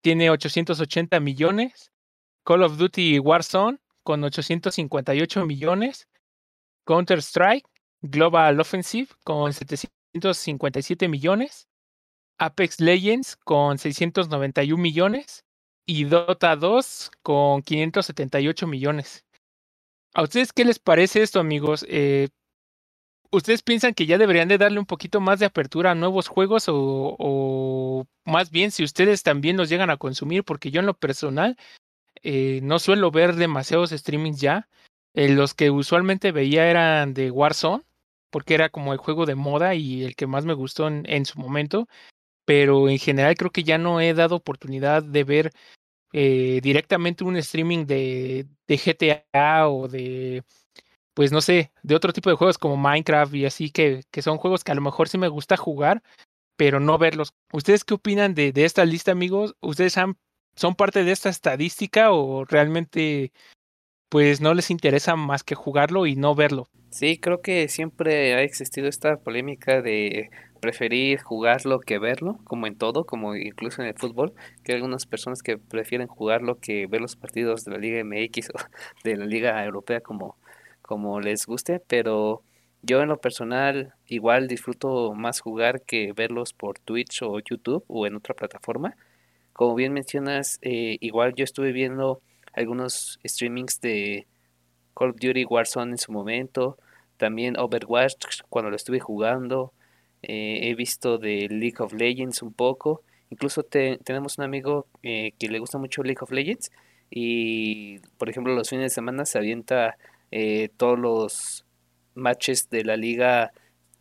[0.02, 1.92] tiene 880 millones.
[2.44, 6.08] Call of Duty Warzone, con 858 millones.
[6.86, 7.68] Counter-Strike,
[8.02, 11.68] Global Offensive, con 757 millones.
[12.40, 15.44] Apex Legends, con 691 millones.
[15.86, 19.26] Y Dota 2, con 578 millones.
[20.14, 21.86] ¿A ustedes qué les parece esto, amigos?
[21.88, 22.30] Eh,
[23.32, 26.68] ¿Ustedes piensan que ya deberían de darle un poquito más de apertura a nuevos juegos
[26.68, 30.44] o, o, más bien si ustedes también los llegan a consumir?
[30.44, 31.56] Porque yo en lo personal
[32.24, 34.68] eh, no suelo ver demasiados streamings ya.
[35.14, 37.84] Eh, los que usualmente veía eran de Warzone,
[38.30, 41.40] porque era como el juego de moda y el que más me gustó en, su
[41.40, 41.88] momento.
[42.46, 45.52] Pero en general creo que ya no he dado oportunidad de ver
[46.14, 50.44] eh, directamente un streaming de, de GTA o de
[51.20, 54.38] pues no sé, de otro tipo de juegos como Minecraft y así, que, que son
[54.38, 56.02] juegos que a lo mejor sí me gusta jugar,
[56.56, 57.34] pero no verlos.
[57.52, 59.56] ¿Ustedes qué opinan de, de esta lista, amigos?
[59.60, 60.18] ¿Ustedes han,
[60.60, 63.32] son parte de esta estadística o realmente
[64.10, 66.68] pues no les interesa más que jugarlo y no verlo?
[66.90, 72.78] Sí, creo que siempre ha existido esta polémica de preferir jugarlo que verlo, como en
[72.78, 77.00] todo, como incluso en el fútbol, que hay algunas personas que prefieren jugarlo que ver
[77.00, 78.58] los partidos de la Liga MX o
[79.06, 80.36] de la Liga Europea como
[80.82, 82.44] como les guste, pero
[82.82, 88.08] yo en lo personal igual disfruto más jugar que verlos por Twitch o YouTube o
[88.08, 88.98] en otra plataforma.
[89.60, 92.22] Como bien mencionas, eh, igual yo estuve viendo
[92.54, 94.26] algunos streamings de
[94.96, 96.78] Call of Duty Warzone en su momento,
[97.18, 99.74] también Overwatch cuando lo estuve jugando,
[100.22, 105.50] eh, he visto de League of Legends un poco, incluso tenemos un amigo eh, que
[105.50, 106.72] le gusta mucho League of Legends
[107.10, 109.98] y por ejemplo los fines de semana se avienta
[110.32, 111.66] eh, todos los
[112.16, 113.52] matches de la liga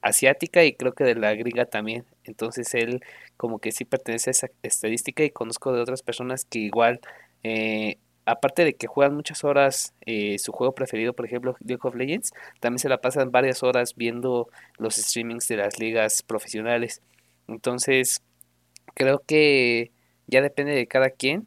[0.02, 2.04] asiática y creo que de la griega también.
[2.24, 3.02] Entonces él
[3.36, 7.00] como que sí pertenece a esa estadística y conozco de otras personas que igual,
[7.42, 11.94] eh, aparte de que juegan muchas horas eh, su juego preferido, por ejemplo League of
[11.94, 17.02] Legends, también se la pasan varias horas viendo los streamings de las ligas profesionales.
[17.48, 18.22] Entonces
[18.94, 19.92] creo que
[20.26, 21.46] ya depende de cada quien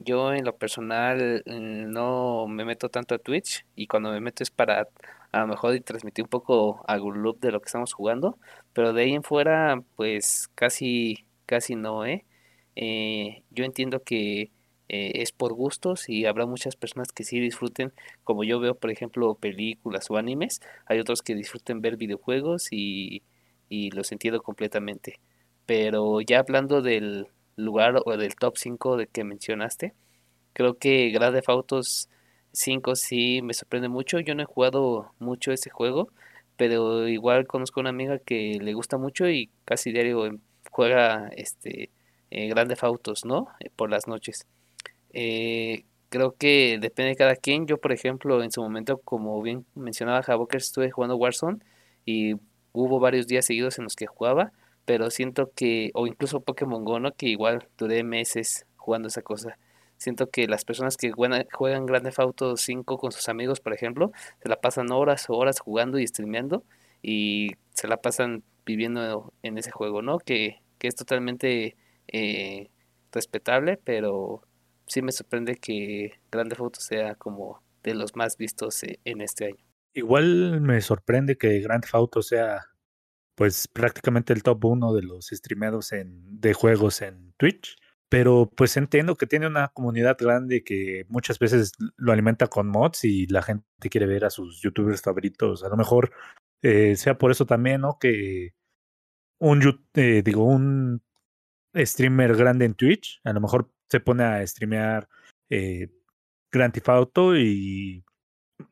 [0.00, 4.42] yo en lo personal mm, no me meto tanto a Twitch y cuando me meto
[4.42, 4.88] es para
[5.32, 8.38] a lo mejor transmitir un poco algún loop de lo que estamos jugando,
[8.72, 12.24] pero de ahí en fuera pues casi casi no, ¿eh?
[12.76, 14.50] eh yo entiendo que
[14.88, 17.92] eh, es por gustos y habrá muchas personas que sí disfruten,
[18.24, 23.22] como yo veo por ejemplo películas o animes, hay otros que disfruten ver videojuegos y,
[23.68, 25.20] y los entiendo completamente.
[25.66, 27.28] Pero ya hablando del,
[27.60, 29.94] lugar o del top 5 de que mencionaste.
[30.52, 31.80] Creo que Grand Theft Auto
[32.52, 34.20] 5 sí me sorprende mucho.
[34.20, 36.08] Yo no he jugado mucho ese juego,
[36.56, 40.38] pero igual conozco una amiga que le gusta mucho y casi diario
[40.70, 41.90] juega este
[42.30, 43.48] eh, Grand Theft Autos, ¿no?
[43.60, 44.46] Eh, por las noches.
[45.12, 47.66] Eh, creo que depende de cada quien.
[47.66, 51.58] Yo, por ejemplo, en su momento, como bien mencionaba Javoker, estuve jugando Warzone
[52.06, 52.34] y
[52.72, 54.52] hubo varios días seguidos en los que jugaba
[54.90, 57.12] pero siento que, o incluso Pokémon Go, ¿no?
[57.14, 59.56] Que igual duré meses jugando esa cosa.
[60.00, 63.74] Siento que las personas que juegan, juegan Grand Theft Auto 5 con sus amigos, por
[63.74, 66.64] ejemplo, se la pasan horas o horas jugando y streameando
[67.02, 70.18] y se la pasan viviendo en ese juego, ¿no?
[70.18, 71.76] Que, que es totalmente
[72.08, 72.70] eh,
[73.12, 74.40] respetable, pero
[74.86, 79.20] sí me sorprende que Grand Theft Auto sea como de los más vistos eh, en
[79.20, 79.64] este año.
[79.92, 82.62] Igual me sorprende que Grand Theft Auto sea
[83.34, 87.76] pues prácticamente el top uno de los streameados en, de juegos en Twitch.
[88.10, 93.04] Pero pues entiendo que tiene una comunidad grande que muchas veces lo alimenta con mods
[93.04, 95.62] y la gente quiere ver a sus youtubers favoritos.
[95.62, 96.10] A lo mejor
[96.62, 97.98] eh, sea por eso también, ¿no?
[98.00, 98.52] Que
[99.38, 99.62] un,
[99.94, 101.02] eh, digo, un
[101.74, 105.08] streamer grande en Twitch, a lo mejor se pone a streamear
[105.48, 105.88] eh,
[106.50, 108.04] Grand Theft Auto y,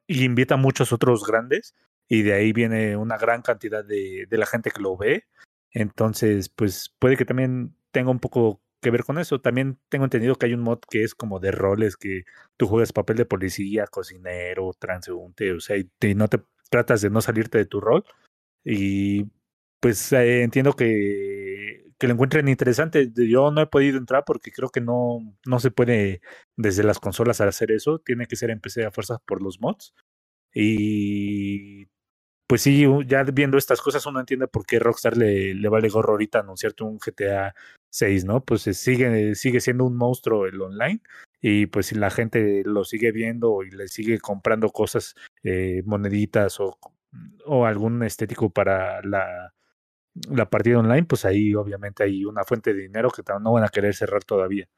[0.09, 1.77] y invita a muchos otros grandes
[2.09, 5.27] y de ahí viene una gran cantidad de, de la gente que lo ve.
[5.71, 9.41] Entonces, pues puede que también tenga un poco que ver con eso.
[9.41, 12.25] También tengo entendido que hay un mod que es como de roles, que
[12.57, 17.21] tú juegas papel de policía, cocinero, transeúnte, o sea, y, no te tratas de no
[17.21, 18.05] salirte de tu rol.
[18.65, 19.27] Y
[19.81, 23.11] pues eh, entiendo que, que lo encuentren interesante.
[23.15, 26.21] Yo no he podido entrar porque creo que no, no se puede
[26.57, 28.01] desde las consolas hacer eso.
[28.01, 29.95] Tiene que ser en PC a fuerzas por los mods.
[30.55, 31.88] Y
[32.49, 36.13] pues sí, ya viendo estas cosas uno entiende por qué Rockstar le, le vale gorro
[36.13, 37.55] ahorita anunciarte un GTA
[37.91, 38.45] 6, ¿no?
[38.45, 41.01] Pues sigue, sigue siendo un monstruo el online
[41.41, 46.59] y pues si la gente lo sigue viendo y le sigue comprando cosas, eh, moneditas
[46.61, 46.79] o
[47.47, 49.55] o algún estético para la,
[50.31, 53.69] la partida online, pues ahí obviamente hay una fuente de dinero que no van a
[53.69, 54.69] querer cerrar todavía.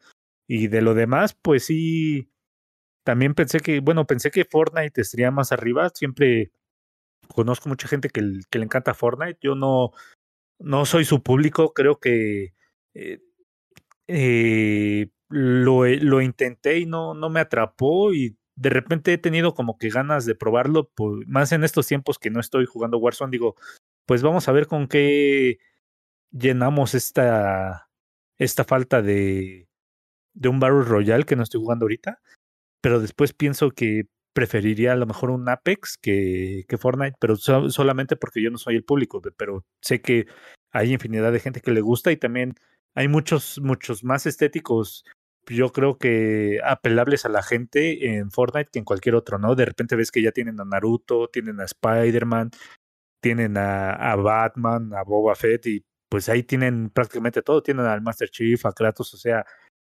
[0.48, 2.30] Y de lo demás, pues sí,
[3.04, 5.90] también pensé que, bueno, pensé que Fortnite estaría más arriba.
[5.94, 6.52] Siempre
[7.34, 9.38] conozco mucha gente que, le encanta Fortnite.
[9.42, 9.92] Yo no,
[10.58, 12.54] no soy su público, creo que
[12.94, 13.20] eh,
[14.08, 19.78] eh, lo, lo intenté y no, no me atrapó y de repente he tenido como
[19.78, 20.90] que ganas de probarlo,
[21.26, 23.56] más en estos tiempos que no estoy jugando Warzone, digo,
[24.04, 25.58] pues vamos a ver con qué
[26.30, 27.88] llenamos esta,
[28.36, 29.66] esta falta de,
[30.34, 32.20] de un Battle Royale que no estoy jugando ahorita,
[32.82, 38.16] pero después pienso que preferiría a lo mejor un Apex que, que Fortnite, pero solamente
[38.16, 40.26] porque yo no soy el público, pero sé que
[40.70, 42.54] hay infinidad de gente que le gusta y también
[42.94, 45.04] hay muchos, muchos más estéticos
[45.46, 49.54] yo creo que apelables a la gente en Fortnite que en cualquier otro, ¿no?
[49.54, 52.50] De repente ves que ya tienen a Naruto, tienen a Spider-Man,
[53.20, 58.30] tienen a, Batman, a Boba Fett y pues ahí tienen prácticamente todo, tienen al Master
[58.30, 59.44] Chief, a Kratos, o sea,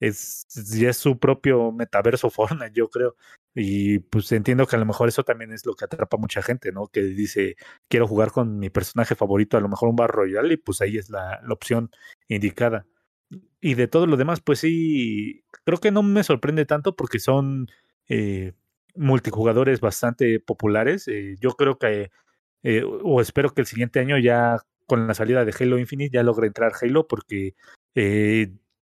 [0.00, 3.16] es, ya es su propio metaverso Fortnite, yo creo.
[3.54, 6.42] Y pues entiendo que a lo mejor eso también es lo que atrapa a mucha
[6.42, 6.88] gente, ¿no?
[6.88, 7.56] Que dice,
[7.88, 10.98] quiero jugar con mi personaje favorito, a lo mejor un Bar Royal, y pues ahí
[10.98, 11.90] es la, la opción
[12.28, 12.86] indicada.
[13.60, 17.68] Y de todo lo demás, pues sí, creo que no me sorprende tanto porque son
[18.08, 18.52] eh,
[18.94, 21.08] multijugadores bastante populares.
[21.08, 22.10] Eh, yo creo que,
[22.62, 26.22] eh, o espero que el siguiente año ya con la salida de Halo Infinite ya
[26.22, 27.54] logre entrar Halo porque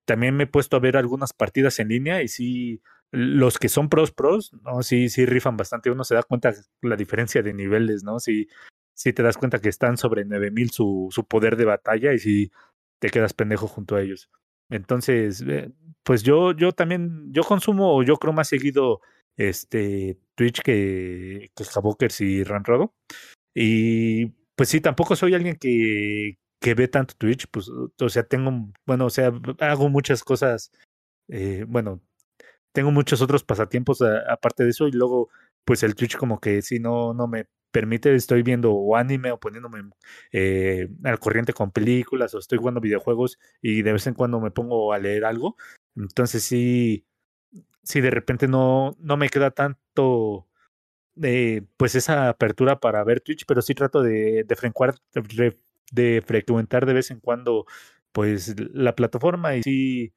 [0.04, 2.82] también me he puesto a ver algunas partidas en línea y sí,
[3.12, 4.82] los que son pros pros, ¿no?
[4.82, 5.90] Sí, sí rifan bastante.
[5.90, 8.18] Uno se da cuenta la diferencia de niveles, ¿no?
[8.18, 8.48] Sí,
[8.94, 12.50] sí te das cuenta que están sobre 9000 su, su poder de batalla y sí
[12.98, 14.30] te quedas pendejo junto a ellos.
[14.70, 15.70] Entonces, eh,
[16.02, 19.00] pues yo, yo también, yo consumo, yo creo más seguido
[19.36, 22.94] este Twitch que, que Havokers y Ranrodo.
[23.54, 28.72] Y pues sí, tampoco soy alguien que, que ve tanto Twitch, pues, o sea, tengo,
[28.86, 30.72] bueno, o sea, hago muchas cosas,
[31.28, 32.00] eh, bueno,
[32.72, 35.28] tengo muchos otros pasatiempos aparte de eso y luego,
[35.64, 39.40] pues el Twitch como que sí, no, no me permite, estoy viendo o anime o
[39.40, 39.82] poniéndome
[40.32, 44.50] eh, al corriente con películas o estoy jugando videojuegos y de vez en cuando me
[44.50, 45.56] pongo a leer algo.
[45.96, 47.06] Entonces sí,
[47.82, 50.46] sí de repente no, no me queda tanto
[51.22, 55.56] eh, pues esa apertura para ver Twitch, pero sí trato de, de,
[55.92, 57.66] de frecuentar de vez en cuando
[58.12, 60.12] pues la plataforma y sí,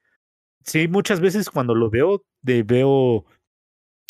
[0.66, 3.26] sí muchas veces cuando lo veo, de, veo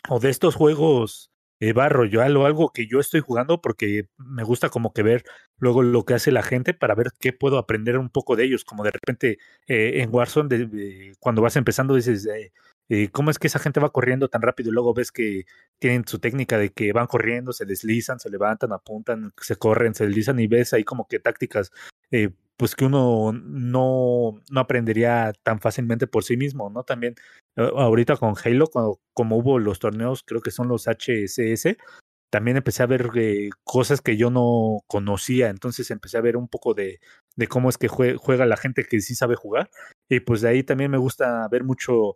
[0.09, 4.43] o de estos juegos eh, Barro yo o algo que yo estoy jugando porque me
[4.43, 5.23] gusta como que ver
[5.57, 8.65] luego lo que hace la gente para ver qué puedo aprender un poco de ellos,
[8.65, 9.37] como de repente
[9.67, 12.51] eh, en Warzone de, cuando vas empezando dices, eh,
[12.89, 14.69] eh, ¿cómo es que esa gente va corriendo tan rápido?
[14.69, 15.45] Y luego ves que
[15.79, 20.05] tienen su técnica de que van corriendo, se deslizan, se levantan, apuntan, se corren, se
[20.05, 21.71] deslizan y ves ahí como que tácticas
[22.11, 26.83] eh, pues que uno no, no aprendería tan fácilmente por sí mismo, ¿no?
[26.83, 27.15] También
[27.57, 31.77] ahorita con Halo, como, como, hubo los torneos, creo que son los HCS,
[32.29, 36.47] también empecé a ver eh, cosas que yo no conocía, entonces empecé a ver un
[36.47, 36.99] poco de,
[37.35, 39.69] de cómo es que juega la gente que sí sabe jugar,
[40.09, 42.15] y pues de ahí también me gusta ver mucho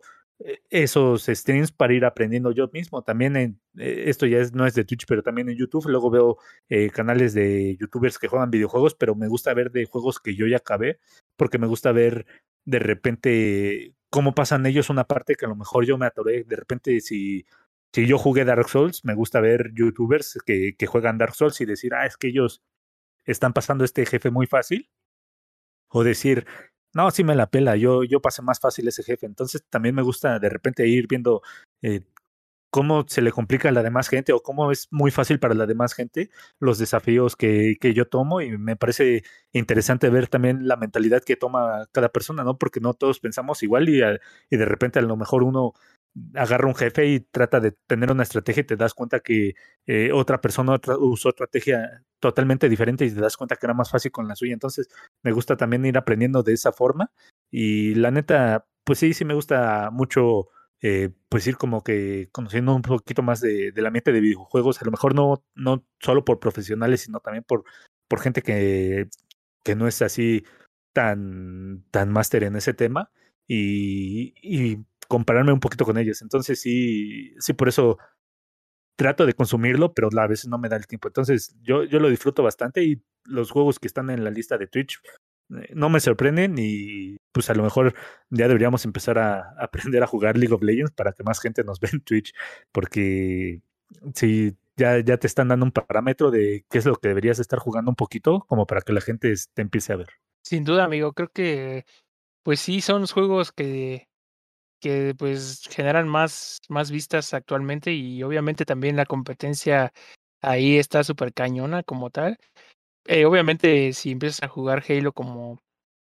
[0.70, 3.02] esos streams para ir aprendiendo yo mismo.
[3.02, 5.88] También en, eh, esto ya es, no es de Twitch, pero también en YouTube.
[5.88, 10.18] Luego veo eh, canales de youtubers que juegan videojuegos, pero me gusta ver de juegos
[10.20, 10.98] que yo ya acabé,
[11.36, 12.26] porque me gusta ver
[12.64, 16.44] de repente cómo pasan ellos una parte que a lo mejor yo me atoré.
[16.44, 17.46] De repente, si,
[17.92, 21.66] si yo jugué Dark Souls, me gusta ver youtubers que, que juegan Dark Souls y
[21.66, 22.62] decir, ah, es que ellos
[23.24, 24.90] están pasando este jefe muy fácil.
[25.92, 26.46] O decir,
[26.94, 29.26] no, sí me la pela, yo, yo pasé más fácil ese jefe.
[29.26, 31.42] Entonces también me gusta de repente ir viendo
[31.82, 32.02] eh,
[32.70, 35.66] cómo se le complica a la demás gente o cómo es muy fácil para la
[35.66, 40.76] demás gente los desafíos que, que yo tomo y me parece interesante ver también la
[40.76, 42.58] mentalidad que toma cada persona, ¿no?
[42.58, 44.00] Porque no todos pensamos igual y,
[44.50, 45.74] y de repente a lo mejor uno
[46.34, 49.54] agarra un jefe y trata de tener una estrategia y te das cuenta que
[49.86, 54.10] eh, otra persona usó estrategia totalmente diferente y te das cuenta que era más fácil
[54.10, 54.52] con la suya.
[54.52, 54.88] Entonces
[55.22, 57.10] me gusta también ir aprendiendo de esa forma
[57.50, 60.48] y la neta, pues sí, sí me gusta mucho
[60.82, 64.84] eh, pues ir como que conociendo un poquito más de, del ambiente de videojuegos, a
[64.84, 67.64] lo mejor no, no solo por profesionales, sino también por,
[68.08, 69.08] por gente que,
[69.64, 70.44] que no es así
[70.92, 73.10] tan, tan máster en ese tema.
[73.52, 74.32] Y
[75.10, 76.22] compararme un poquito con ellos.
[76.22, 77.98] Entonces sí, sí, por eso
[78.96, 81.08] trato de consumirlo, pero a veces no me da el tiempo.
[81.08, 84.68] Entonces yo, yo lo disfruto bastante y los juegos que están en la lista de
[84.68, 85.00] Twitch
[85.50, 87.92] eh, no me sorprenden y pues a lo mejor
[88.30, 91.80] ya deberíamos empezar a, aprender a jugar League of Legends para que más gente nos
[91.80, 92.32] vea en Twitch,
[92.70, 93.62] porque
[94.14, 97.58] sí, ya, ya te están dando un parámetro de qué es lo que deberías estar
[97.58, 100.08] jugando un poquito, como para que la gente te empiece a ver.
[100.44, 101.84] Sin duda, amigo, creo que
[102.44, 104.09] pues sí son juegos que,
[104.80, 109.92] que pues generan más, más vistas actualmente y obviamente también la competencia
[110.42, 112.38] ahí está súper cañona como tal.
[113.06, 115.62] Eh, obviamente si empiezas a jugar Halo como,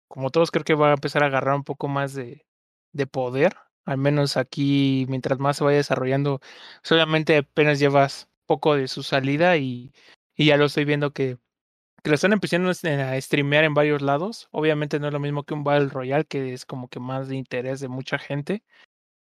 [0.08, 2.46] como todos, creo que va a empezar a agarrar un poco más de,
[2.92, 3.54] de poder.
[3.86, 6.40] Al menos aquí, mientras más se vaya desarrollando,
[6.90, 9.92] obviamente apenas llevas poco de su salida y,
[10.36, 11.38] y ya lo estoy viendo que,
[12.06, 14.46] que lo están empezando a streamear en varios lados.
[14.52, 17.34] Obviamente no es lo mismo que un Battle Royale, que es como que más de
[17.34, 18.62] interés de mucha gente.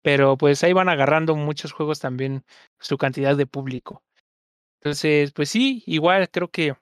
[0.01, 2.43] Pero pues ahí van agarrando muchos juegos también
[2.81, 4.03] su cantidad de público.
[4.81, 6.75] Entonces, pues sí, igual creo que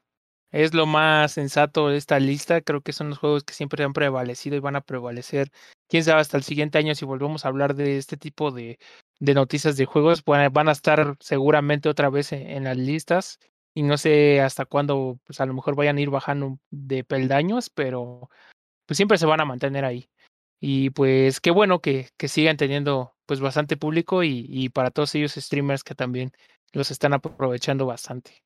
[0.51, 2.61] es lo más sensato de esta lista.
[2.61, 5.51] Creo que son los juegos que siempre han prevalecido y van a prevalecer.
[5.87, 8.79] Quién sabe hasta el siguiente año si volvemos a hablar de este tipo de,
[9.19, 10.23] de noticias de juegos.
[10.25, 13.37] Van, a estar seguramente otra vez en, las listas.
[13.75, 17.69] Y no sé hasta cuándo, pues a lo mejor vayan a ir bajando de peldaños,
[17.69, 18.29] pero
[18.85, 20.09] pues siempre se van a mantener ahí.
[20.59, 25.15] Y pues qué bueno que, que sigan teniendo pues bastante público y, y para todos
[25.15, 26.31] ellos streamers que también
[26.73, 28.43] los están aprovechando bastante.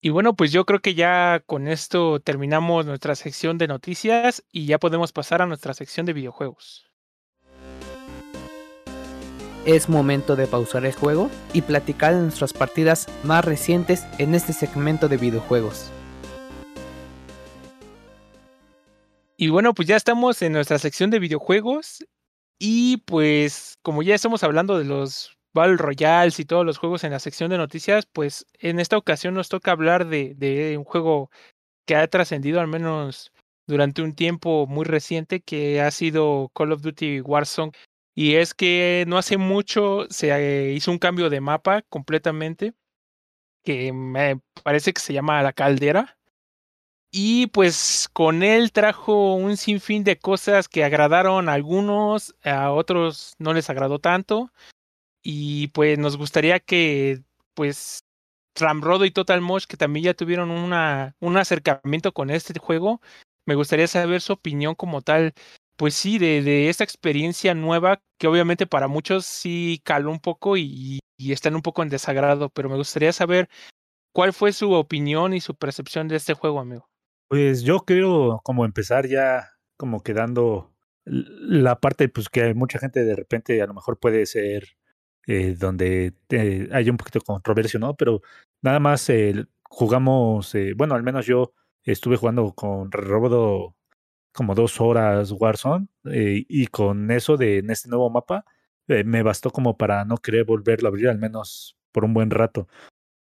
[0.00, 4.66] Y bueno, pues yo creo que ya con esto terminamos nuestra sección de noticias y
[4.66, 6.85] ya podemos pasar a nuestra sección de videojuegos.
[9.66, 14.52] Es momento de pausar el juego y platicar de nuestras partidas más recientes en este
[14.52, 15.90] segmento de videojuegos.
[19.36, 22.06] Y bueno, pues ya estamos en nuestra sección de videojuegos
[22.60, 27.10] y pues como ya estamos hablando de los Battle Royales y todos los juegos en
[27.10, 31.28] la sección de noticias, pues en esta ocasión nos toca hablar de, de un juego
[31.86, 33.32] que ha trascendido al menos
[33.66, 37.72] durante un tiempo muy reciente, que ha sido Call of Duty Warzone.
[38.16, 42.72] Y es que no hace mucho se hizo un cambio de mapa completamente,
[43.62, 46.18] que me parece que se llama La Caldera.
[47.10, 53.34] Y pues con él trajo un sinfín de cosas que agradaron a algunos, a otros
[53.38, 54.50] no les agradó tanto
[55.22, 57.22] y pues nos gustaría que
[57.54, 58.04] pues
[58.54, 63.00] Ramrodo y Total Mosh que también ya tuvieron una, un acercamiento con este juego,
[63.44, 65.34] me gustaría saber su opinión como tal,
[65.76, 71.00] pues sí, de, esta experiencia nueva que obviamente para muchos sí caló un poco y,
[71.18, 73.48] están un poco en desagrado, pero me gustaría saber
[74.12, 76.88] cuál fue su opinión y su percepción de este juego, amigo.
[77.28, 80.74] Pues yo quiero como empezar ya como quedando
[81.04, 84.76] la parte pues que mucha gente de repente a lo mejor puede ser
[85.26, 87.94] eh, donde eh, hay un poquito de controversia, ¿no?
[87.96, 88.22] Pero
[88.62, 89.10] nada más
[89.64, 91.52] jugamos, eh, bueno, al menos yo
[91.82, 93.76] estuve jugando con Robodo
[94.36, 98.44] como dos horas Warzone eh, y con eso de en este nuevo mapa
[98.88, 102.68] me bastó como para no querer volverlo a abrir al menos por un buen rato.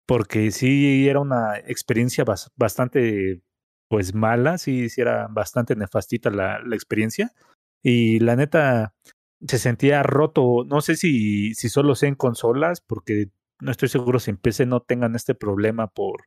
[0.05, 3.41] Porque sí era una experiencia bas bastante
[3.87, 7.31] pues mala, sí, era bastante nefastita la, la experiencia.
[7.81, 8.93] Y la neta,
[9.47, 10.63] se sentía roto.
[10.65, 13.29] No sé si, si solo sea en consolas, porque
[13.59, 16.25] no estoy seguro si en PC no tengan este problema por,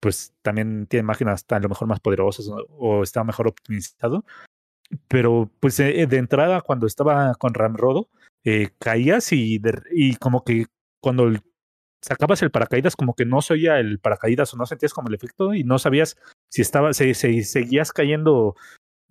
[0.00, 4.24] pues también tiene máquinas a lo mejor más poderosas o, está mejor optimizado.
[5.08, 8.08] Pero pues eh, de entrada cuando estaba con Ramrodo,
[8.44, 9.60] eh, caías y,
[9.92, 10.66] y como que
[11.00, 11.32] cuando
[12.00, 15.14] sacabas el paracaídas como que no se oía el paracaídas o no sentías como el
[15.14, 16.16] efecto y no sabías
[16.48, 18.54] si estaba, si, si seguías cayendo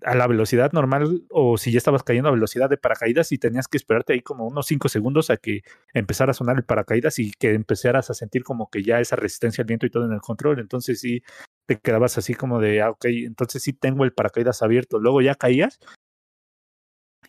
[0.02, 3.68] a la velocidad normal o si ya estabas cayendo a velocidad de paracaídas y tenías
[3.68, 5.62] que esperarte ahí como unos 5 segundos a que
[5.94, 9.62] empezara a sonar el paracaídas y que empezaras a sentir como que ya esa resistencia
[9.62, 10.60] al viento y todo en el control.
[10.60, 11.24] Entonces sí
[11.66, 15.00] te quedabas así como de, ah, ok, entonces sí tengo el paracaídas abierto.
[15.00, 15.80] Luego ya caías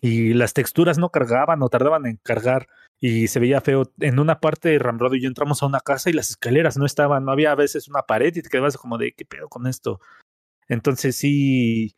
[0.01, 2.67] y las texturas no cargaban o tardaban en cargar
[2.99, 3.93] y se veía feo.
[4.01, 6.87] En una parte de Ramrodo y yo entramos a una casa y las escaleras no
[6.87, 9.67] estaban, no había a veces una pared y te quedabas como de, ¿qué pedo con
[9.67, 10.01] esto?
[10.69, 11.95] Entonces sí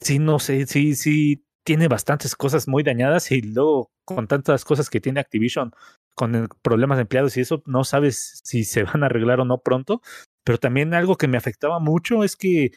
[0.00, 4.90] sí, no sé, sí, sí, tiene bastantes cosas muy dañadas y luego con tantas cosas
[4.90, 5.72] que tiene Activision,
[6.14, 9.58] con problemas de empleados y eso, no sabes si se van a arreglar o no
[9.58, 10.02] pronto.
[10.44, 12.72] Pero también algo que me afectaba mucho es que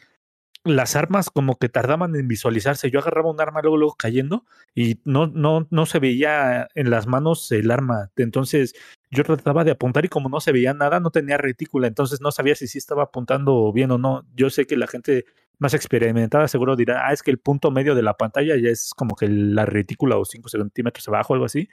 [0.64, 2.90] las armas como que tardaban en visualizarse.
[2.90, 4.44] Yo agarraba un arma luego, luego cayendo
[4.74, 8.10] y no, no, no se veía en las manos el arma.
[8.16, 8.74] Entonces
[9.10, 11.86] yo trataba de apuntar y como no se veía nada, no tenía retícula.
[11.86, 14.26] Entonces no sabía si sí estaba apuntando bien o no.
[14.34, 15.26] Yo sé que la gente
[15.58, 18.92] más experimentada seguro dirá, ah, es que el punto medio de la pantalla ya es
[18.96, 21.68] como que la retícula o 5 centímetros abajo, algo así,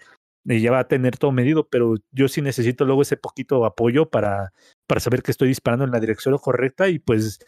[0.45, 4.09] y ya va a tener todo medido, pero yo sí necesito luego ese poquito apoyo
[4.09, 4.53] para,
[4.88, 7.39] para saber que estoy disparando en la dirección correcta y pues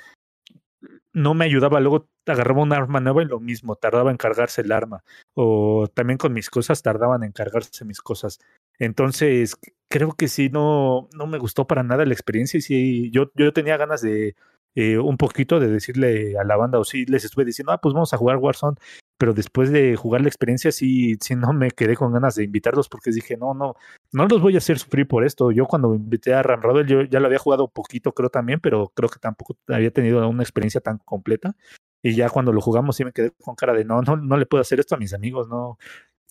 [1.14, 4.72] no me ayudaba, luego agarraba un arma nueva y lo mismo, tardaba en cargarse el
[4.72, 5.04] arma,
[5.34, 8.40] o también con mis cosas tardaban en cargarse mis cosas.
[8.80, 9.56] Entonces,
[9.90, 13.54] creo que sí, no, no me gustó para nada la experiencia y sí, yo, yo
[13.54, 14.36] tenía ganas de
[14.76, 17.94] eh, un poquito de decirle a la banda o sí les estuve diciendo, ah, pues
[17.94, 18.78] vamos a jugar Warzone,
[19.18, 22.90] pero después de jugar la experiencia sí, sí no me quedé con ganas de invitarlos
[22.90, 23.76] porque dije, no, no,
[24.12, 25.52] no los voy a hacer sufrir por esto.
[25.52, 29.10] Yo cuando invité a Ramrodel, yo ya lo había jugado poquito, creo también, pero creo
[29.10, 31.56] que tampoco había tenido una experiencia tan completa.
[32.02, 34.46] Y ya cuando lo jugamos sí me quedé con cara de no, no, no le
[34.46, 35.78] puedo hacer esto a mis amigos, no,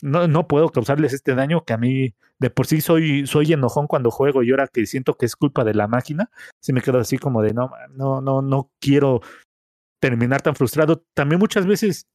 [0.02, 3.86] no, no puedo causarles este daño que a mí de por sí soy, soy enojón
[3.86, 6.28] cuando juego y ahora que siento que es culpa de la máquina,
[6.60, 9.22] sí me quedo así como de no, no, no, no quiero
[10.00, 11.04] terminar tan frustrado.
[11.14, 12.08] También muchas veces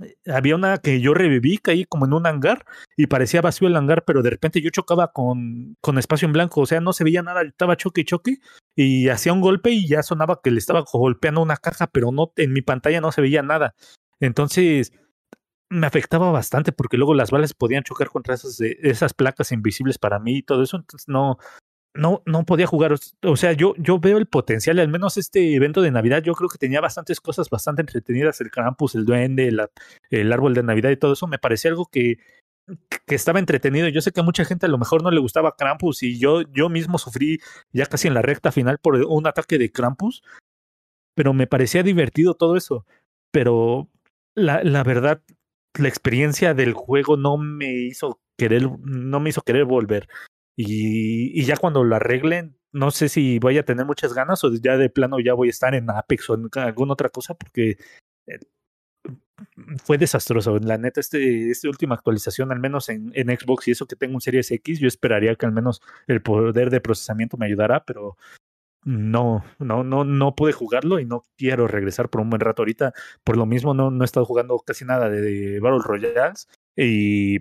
[0.00, 2.64] eh, había una que yo reviví, caí como en un hangar
[2.96, 6.62] y parecía vacío el hangar, pero de repente yo chocaba con, con espacio en blanco,
[6.62, 8.38] o sea, no se veía nada, estaba choque y choque
[8.74, 12.32] y hacía un golpe y ya sonaba que le estaba golpeando una caja, pero no
[12.36, 13.76] en mi pantalla no se veía nada.
[14.18, 14.92] Entonces,
[15.70, 20.18] me afectaba bastante porque luego las balas podían chocar contra esas, esas placas invisibles para
[20.18, 21.38] mí y todo eso, entonces no,
[21.94, 22.94] no, no podía jugar.
[23.22, 26.48] O sea, yo, yo veo el potencial, al menos este evento de Navidad, yo creo
[26.48, 29.50] que tenía bastantes cosas bastante entretenidas, el campus, el duende,
[30.10, 32.18] el árbol de Navidad y todo eso, me parecía algo que,
[33.06, 33.88] que estaba entretenido.
[33.88, 36.42] Yo sé que a mucha gente a lo mejor no le gustaba Krampus y yo,
[36.42, 37.40] yo mismo sufrí
[37.72, 40.22] ya casi en la recta final por un ataque de Krampus,
[41.14, 42.86] pero me parecía divertido todo eso.
[43.32, 43.88] Pero
[44.34, 45.22] la, la verdad,
[45.78, 50.08] la experiencia del juego no me hizo querer, no me hizo querer volver.
[50.56, 54.52] Y, y, ya cuando lo arreglen, no sé si voy a tener muchas ganas o
[54.54, 57.78] ya de plano ya voy a estar en Apex o en alguna otra cosa porque
[58.26, 58.38] eh,
[59.84, 60.58] fue desastroso.
[60.58, 64.14] La neta, este, esta última actualización, al menos en, en, Xbox y eso que tengo
[64.14, 68.16] un Series X, yo esperaría que al menos el poder de procesamiento me ayudara, pero
[68.84, 72.94] no, no, no, no pude jugarlo y no quiero regresar por un buen rato ahorita.
[73.24, 77.40] Por lo mismo, no, no he estado jugando casi nada de, Battle Royales y,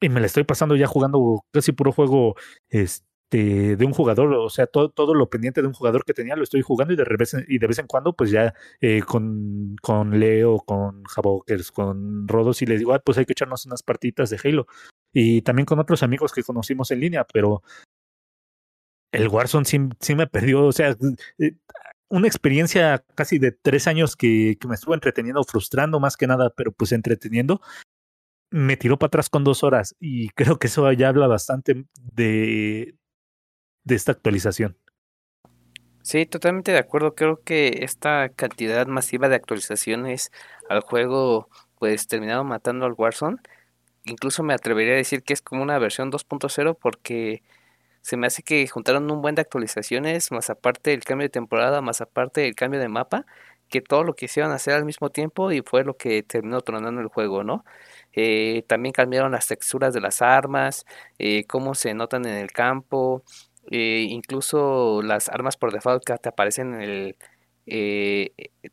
[0.00, 2.34] me la estoy pasando ya jugando casi puro juego
[2.68, 4.34] este, de un jugador.
[4.34, 6.96] O sea, todo, todo lo pendiente de un jugador que tenía lo estoy jugando y
[6.96, 11.72] de, vez, y de vez en cuando, pues ya eh, con, con Leo, con Javokers,
[11.72, 14.66] con Rodos y les digo, ah, pues hay que echarnos unas partitas de Halo.
[15.10, 17.62] Y también con otros amigos que conocimos en línea, pero
[19.14, 20.96] el Warzone sí, me perdió, o sea,
[21.38, 21.54] eh,
[22.08, 26.72] una experiencia casi de tres años que, me estuvo entreteniendo, frustrando más que nada, pero
[26.72, 27.60] pues entreteniendo,
[28.50, 32.96] me tiró para atrás con dos horas y creo que eso ya habla bastante de,
[33.84, 34.76] de esta actualización.
[36.02, 37.14] Sí, totalmente de acuerdo.
[37.14, 40.30] Creo que esta cantidad masiva de actualizaciones
[40.68, 41.48] al juego
[41.78, 43.38] pues terminaron matando al Warzone.
[44.04, 47.42] Incluso me atrevería a decir que es como una versión 2.0 porque
[48.04, 51.80] se me hace que juntaron un buen de actualizaciones, más aparte del cambio de temporada,
[51.80, 53.24] más aparte del cambio de mapa,
[53.70, 57.08] que todo lo quisieron hacer al mismo tiempo y fue lo que terminó tronando el
[57.08, 57.64] juego, ¿no?
[58.12, 60.84] Eh, también cambiaron las texturas de las armas,
[61.18, 63.22] eh, cómo se notan en el campo,
[63.70, 67.16] eh, incluso las armas por default que te aparecen en el,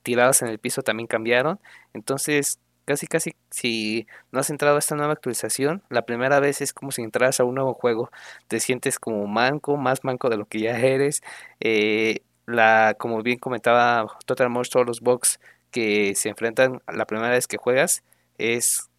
[0.03, 1.59] tiradas en el piso también cambiaron.
[1.93, 2.59] Entonces
[2.91, 6.91] casi casi si no has entrado a esta nueva actualización, la primera vez es como
[6.91, 8.11] si entras a un nuevo juego,
[8.47, 11.21] te sientes como manco, más manco de lo que ya eres.
[11.61, 15.39] Eh, la, como bien comentaba Total Mosh, todos los bugs
[15.71, 18.03] que se enfrentan la primera vez que juegas
[18.37, 18.89] es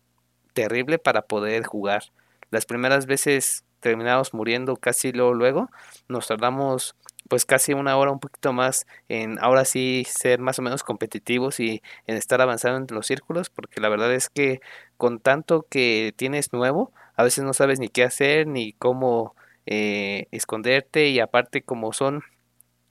[0.55, 2.05] terrible para poder jugar.
[2.51, 5.71] Las primeras veces terminamos muriendo casi luego, luego
[6.09, 6.97] nos tardamos
[7.29, 11.61] pues casi una hora, un poquito más en ahora sí ser más o menos competitivos
[11.61, 14.61] y en estar avanzando entre los círculos, porque la verdad es que
[14.97, 19.35] con tanto que tienes nuevo, a veces no sabes ni qué hacer, ni cómo
[19.67, 22.23] eh, esconderte y aparte como son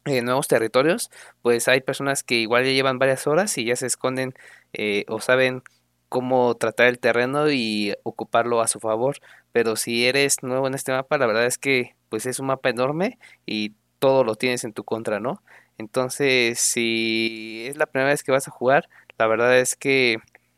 [0.06, 1.12] eh, nuevos territorios,
[1.42, 4.34] pues hay personas que igual ya llevan varias horas y ya se esconden
[4.74, 5.64] eh, o saben
[6.10, 9.18] cómo tratar el terreno y ocuparlo a su favor.
[9.52, 12.70] Pero si eres nuevo en este mapa, la verdad es que pues es un mapa
[12.70, 15.44] enorme y todo lo tienes en tu contra, ¿no?
[15.78, 18.90] Entonces, si es la primera vez que vas a jugar,
[19.20, 20.18] la verdad es que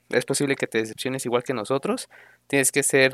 [0.10, 2.10] es posible que te decepciones igual que nosotros.
[2.48, 3.14] Tienes que ser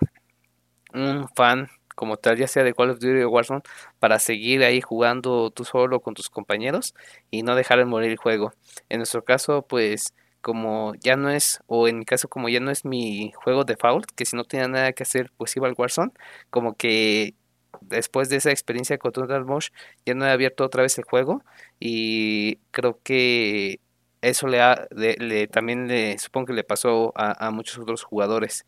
[0.93, 3.61] un fan como tal, ya sea de Call of Duty o Warzone,
[3.99, 6.93] para seguir ahí jugando tú solo con tus compañeros
[7.31, 8.53] y no dejar de morir el juego.
[8.89, 12.71] En nuestro caso, pues como ya no es, o en mi caso como ya no
[12.71, 16.11] es mi juego default, que si no tenía nada que hacer, pues iba al Warzone,
[16.51, 17.33] como que
[17.81, 19.69] después de esa experiencia con Total Mosh,
[20.05, 21.43] ya no he abierto otra vez el juego
[21.79, 23.79] y creo que
[24.21, 28.65] eso le, ha, le, también le supongo que le pasó a, a, muchos otros jugadores.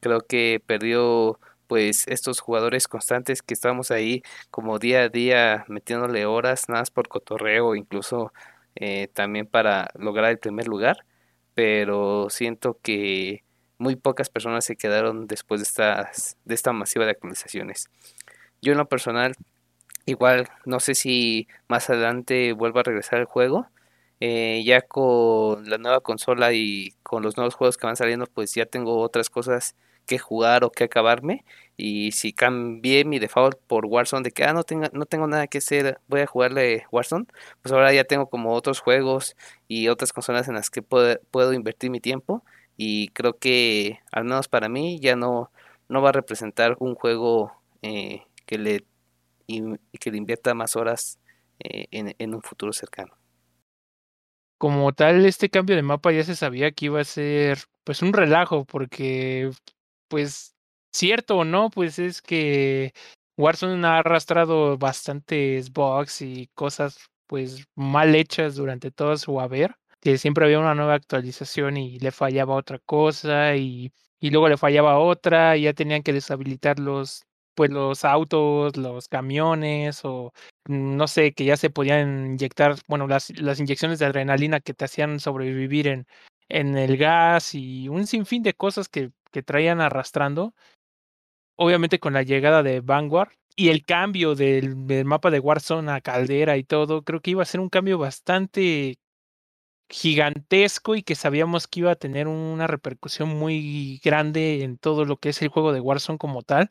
[0.00, 6.26] Creo que perdió pues estos jugadores constantes que estábamos ahí como día a día metiéndole
[6.26, 8.32] horas nada más por cotorreo, incluso
[8.76, 11.04] eh, también para lograr el primer lugar,
[11.54, 13.44] pero siento que
[13.78, 17.88] muy pocas personas se quedaron después de, estas, de esta masiva de actualizaciones.
[18.62, 19.34] Yo en lo personal,
[20.06, 23.68] igual no sé si más adelante vuelva a regresar el juego.
[24.20, 28.54] Eh, ya con la nueva consola y con los nuevos juegos que van saliendo, pues
[28.54, 31.44] ya tengo otras cosas que jugar o que acabarme.
[31.76, 35.46] Y si cambié mi default por Warzone de que ah, no, tenga, no tengo nada
[35.46, 37.26] que hacer, voy a jugarle Warzone,
[37.62, 39.36] pues ahora ya tengo como otros juegos
[39.68, 42.44] y otras consolas en las que puedo, puedo invertir mi tiempo.
[42.76, 45.50] Y creo que, al menos para mí, ya no,
[45.88, 47.52] no va a representar un juego
[47.82, 48.84] eh, que, le,
[49.46, 51.20] que le invierta más horas
[51.60, 53.16] eh, en, en un futuro cercano.
[54.58, 58.12] Como tal, este cambio de mapa ya se sabía que iba a ser pues un
[58.12, 59.50] relajo, porque
[60.08, 60.56] pues
[60.92, 62.92] cierto o no, pues es que
[63.38, 66.98] Warzone ha arrastrado bastantes bugs y cosas
[67.28, 72.10] pues mal hechas durante todo su haber, que siempre había una nueva actualización y le
[72.10, 77.22] fallaba otra cosa y, y luego le fallaba otra y ya tenían que deshabilitar los
[77.60, 80.32] pues los autos, los camiones o
[80.66, 84.86] no sé, que ya se podían inyectar, bueno, las, las inyecciones de adrenalina que te
[84.86, 86.06] hacían sobrevivir en,
[86.48, 90.54] en el gas y un sinfín de cosas que, que traían arrastrando.
[91.58, 96.00] Obviamente con la llegada de Vanguard y el cambio del, del, mapa de Warzone a
[96.00, 98.96] Caldera y todo, creo que iba a ser un cambio bastante
[99.90, 105.18] gigantesco y que sabíamos que iba a tener una repercusión muy grande en todo lo
[105.18, 106.70] que es el juego de Warzone como tal.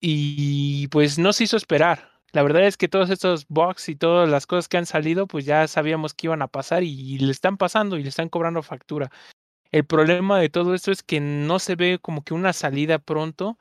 [0.00, 2.10] Y pues no se hizo esperar.
[2.32, 5.44] La verdad es que todos estos bugs y todas las cosas que han salido, pues
[5.44, 9.10] ya sabíamos que iban a pasar y, le están pasando y le están cobrando factura.
[9.72, 13.58] El problema de todo esto es que no se ve como que una salida pronto.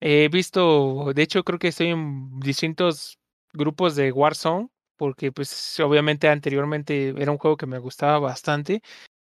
[0.00, 3.18] He visto, de hecho creo que estoy en distintos
[3.52, 8.82] grupos de Warzone, porque pues obviamente anteriormente era un juego que me gustaba bastante.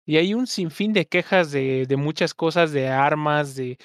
[0.05, 3.77] Y hay un sinfín de quejas de, de muchas cosas, de armas, de,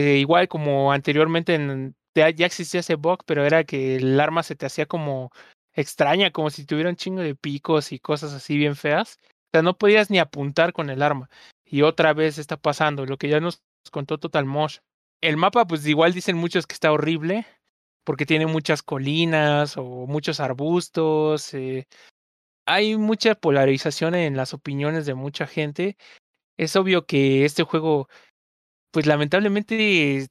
[0.00, 4.66] igual como anteriormente en, ya, existía ese bug, pero era que el arma se te
[4.66, 5.30] hacía como
[5.74, 9.18] extraña, como si tuviera un chingo de picos y cosas así bien feas.
[9.22, 11.28] O sea, no podías ni apuntar con el arma.
[11.64, 14.78] Y otra vez está pasando, lo que ya nos contó Total Mosh.
[15.20, 17.46] El mapa, pues igual dicen muchos que está horrible,
[18.04, 21.52] porque tiene muchas colinas o muchos arbustos.
[21.54, 21.86] Eh,
[22.66, 25.96] hay mucha polarización en las opiniones de mucha gente.
[26.56, 28.08] Es obvio que este juego
[28.90, 30.28] pues lamentablemente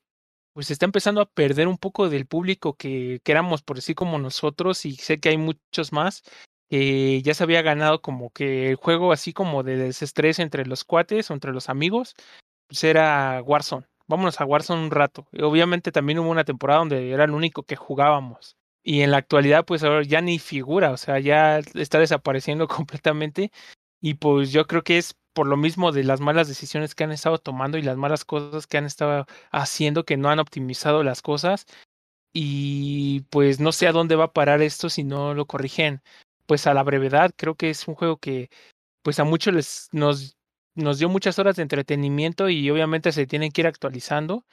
[0.53, 4.18] pues está empezando a perder un poco del público que, que éramos por así como
[4.20, 6.24] nosotros y sé que hay muchos más
[6.70, 10.84] que ya se había ganado como que el juego así como de desestrés entre los
[10.84, 12.16] cuates o entre los amigos
[12.68, 13.86] pues era Warzone.
[14.08, 15.28] Vámonos a Warzone un rato.
[15.32, 18.56] Y obviamente también hubo una temporada donde era el único que jugábamos.
[18.84, 23.51] Y en la actualidad pues ahora ya ni figura, o sea, ya está desapareciendo completamente.
[24.01, 27.12] Y pues yo creo que es por lo mismo de las malas decisiones que han
[27.12, 31.22] estado tomando y las malas cosas que han estado haciendo, que no han optimizado las
[31.22, 31.68] cosas.
[32.34, 36.02] Y pues no sé a dónde va a parar esto si no lo corrigen.
[36.48, 38.50] Pues a la brevedad, creo que es un juego que
[39.04, 40.38] pues a muchos les nos,
[40.76, 44.46] nos dio muchas horas de entretenimiento y obviamente se tienen que ir actualizando,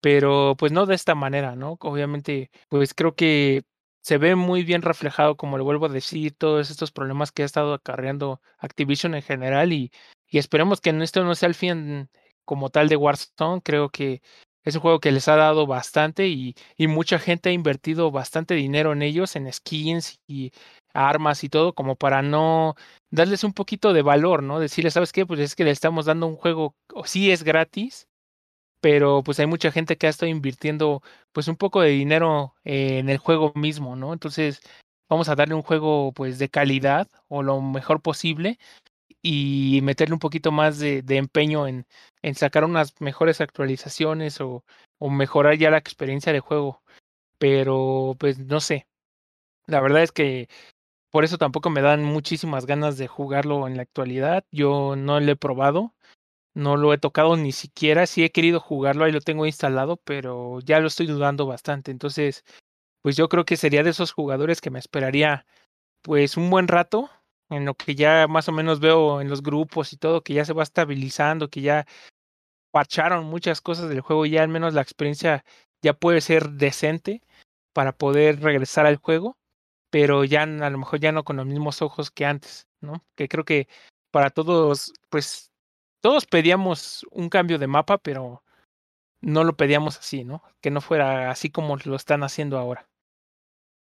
[0.00, 1.78] pero pues no de esta manera, ¿no?
[1.80, 3.64] Obviamente, pues creo que
[4.02, 7.46] se ve muy bien reflejado, como le vuelvo a decir, todos estos problemas que ha
[7.46, 9.92] estado acarreando Activision en general y
[10.32, 12.08] y esperemos que esto no sea el fin
[12.46, 13.60] como tal de Warzone.
[13.62, 14.22] Creo que
[14.64, 18.92] es un juego que les ha dado bastante y, mucha gente ha invertido bastante dinero
[18.92, 20.52] en ellos, en skins y
[20.94, 22.76] armas y todo, como para no
[23.10, 24.58] darles un poquito de valor, ¿no?
[24.58, 25.26] Decirles, ¿sabes qué?
[25.26, 28.08] Pues es que le estamos dando un juego, o sí es gratis,
[28.80, 31.02] pero pues hay mucha gente que ha estado invirtiendo
[31.32, 34.14] pues un poco de dinero en el juego mismo, ¿no?
[34.14, 34.62] Entonces
[35.10, 38.58] vamos a darle un juego pues de calidad o lo mejor posible
[39.22, 41.86] y meterle un poquito más de, empeño en,
[42.22, 44.64] en, sacar unas mejores actualizaciones o,
[44.98, 46.82] o, mejorar ya la experiencia de juego.
[47.38, 48.86] Pero pues no sé.
[49.66, 50.48] La verdad es que
[51.10, 54.44] por eso tampoco me dan muchísimas ganas de jugarlo en la actualidad.
[54.50, 55.94] Yo no lo he probado.
[56.54, 58.06] No lo he tocado ni siquiera.
[58.06, 61.90] Sí he querido jugarlo, ahí lo tengo instalado, pero ya lo estoy dudando bastante.
[61.90, 62.44] Entonces,
[63.02, 65.46] pues yo creo que sería de esos jugadores que me esperaría
[66.02, 67.10] pues un buen rato
[67.52, 70.44] en lo que ya más o menos veo en los grupos y todo, que ya
[70.44, 71.86] se va estabilizando, que ya
[72.72, 75.44] parcharon muchas cosas del juego ya al menos la experiencia
[75.82, 77.22] ya puede ser decente
[77.74, 79.36] para poder regresar al juego,
[79.90, 83.04] pero ya a lo mejor ya no con los mismos ojos que antes, ¿no?
[83.14, 83.68] Que creo que
[84.10, 85.50] para todos, pues
[86.00, 88.42] todos pedíamos un cambio de mapa, pero
[89.20, 90.42] no lo pedíamos así, ¿no?
[90.60, 92.88] Que no fuera así como lo están haciendo ahora.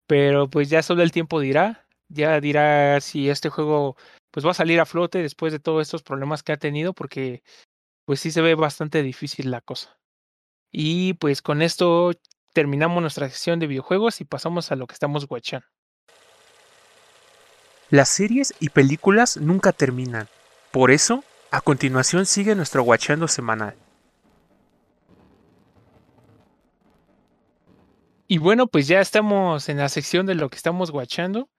[0.08, 3.96] Pero pues ya solo el tiempo dirá ya dirá si este juego
[4.32, 7.44] pues va a salir a flote después de todos estos problemas que ha tenido, porque
[8.06, 9.98] pues sí se ve bastante difícil la cosa.
[10.72, 12.12] Y pues con esto
[12.54, 15.68] terminamos nuestra sesión de videojuegos y pasamos a lo que estamos watchando.
[17.90, 20.30] Las series y películas nunca terminan.
[20.72, 23.76] Por eso, a continuación sigue nuestro Watchando semanal.
[28.30, 31.50] Y bueno, pues ya estamos en la sección de lo que estamos watchando.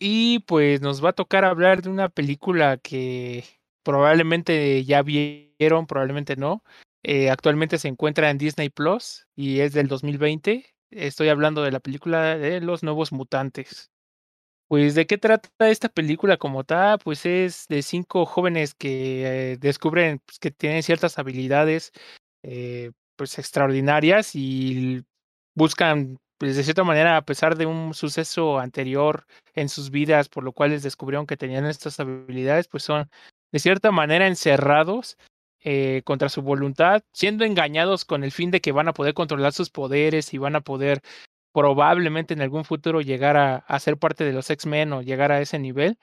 [0.00, 3.44] Y pues nos va a tocar hablar de una película que
[3.82, 6.62] probablemente ya vieron, probablemente no.
[7.02, 10.66] Eh, actualmente se encuentra en Disney Plus y es del 2020.
[10.90, 13.90] Estoy hablando de la película de Los Nuevos Mutantes.
[14.68, 16.98] Pues, ¿de qué trata esta película como tal?
[17.00, 21.92] Pues es de cinco jóvenes que eh, descubren pues, que tienen ciertas habilidades
[22.42, 25.04] eh, pues extraordinarias y
[25.54, 29.24] buscan, pues de cierta manera, a pesar de un suceso anterior
[29.54, 33.08] en sus vidas, por lo cual les descubrieron que tenían estas habilidades, pues son
[33.50, 35.16] de cierta manera encerrados
[35.60, 39.54] eh, contra su voluntad, siendo engañados con el fin de que van a poder controlar
[39.54, 41.00] sus poderes y van a poder
[41.54, 45.40] probablemente en algún futuro llegar a, a ser parte de los X-Men o llegar a
[45.40, 45.96] ese nivel.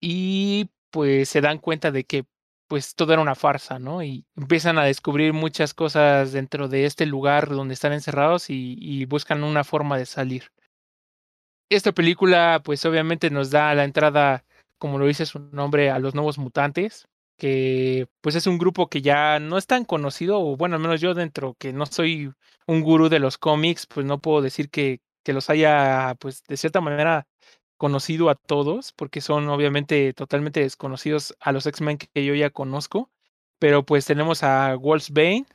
[0.00, 2.24] Y pues se dan cuenta de que
[2.68, 4.02] pues todo era una farsa, ¿no?
[4.02, 9.42] Y empiezan a descubrir muchas cosas dentro de este lugar donde están encerrados y, buscan
[9.42, 10.52] una forma de salir.
[11.70, 14.44] Esta película pues obviamente nos da la entrada,
[14.78, 17.08] como lo dice su nombre, a los nuevos mutantes,
[17.38, 21.00] que pues es un grupo que ya no es tan conocido, o bueno, al menos
[21.00, 22.32] yo dentro, que no soy
[22.66, 26.56] un gurú de los cómics, pues no puedo decir que, que los haya, pues de
[26.56, 27.26] cierta manera
[27.78, 33.10] conocido a todos, porque son obviamente totalmente desconocidos a los X-Men que yo ya conozco,
[33.58, 35.46] pero pues tenemos a Wolfsbane,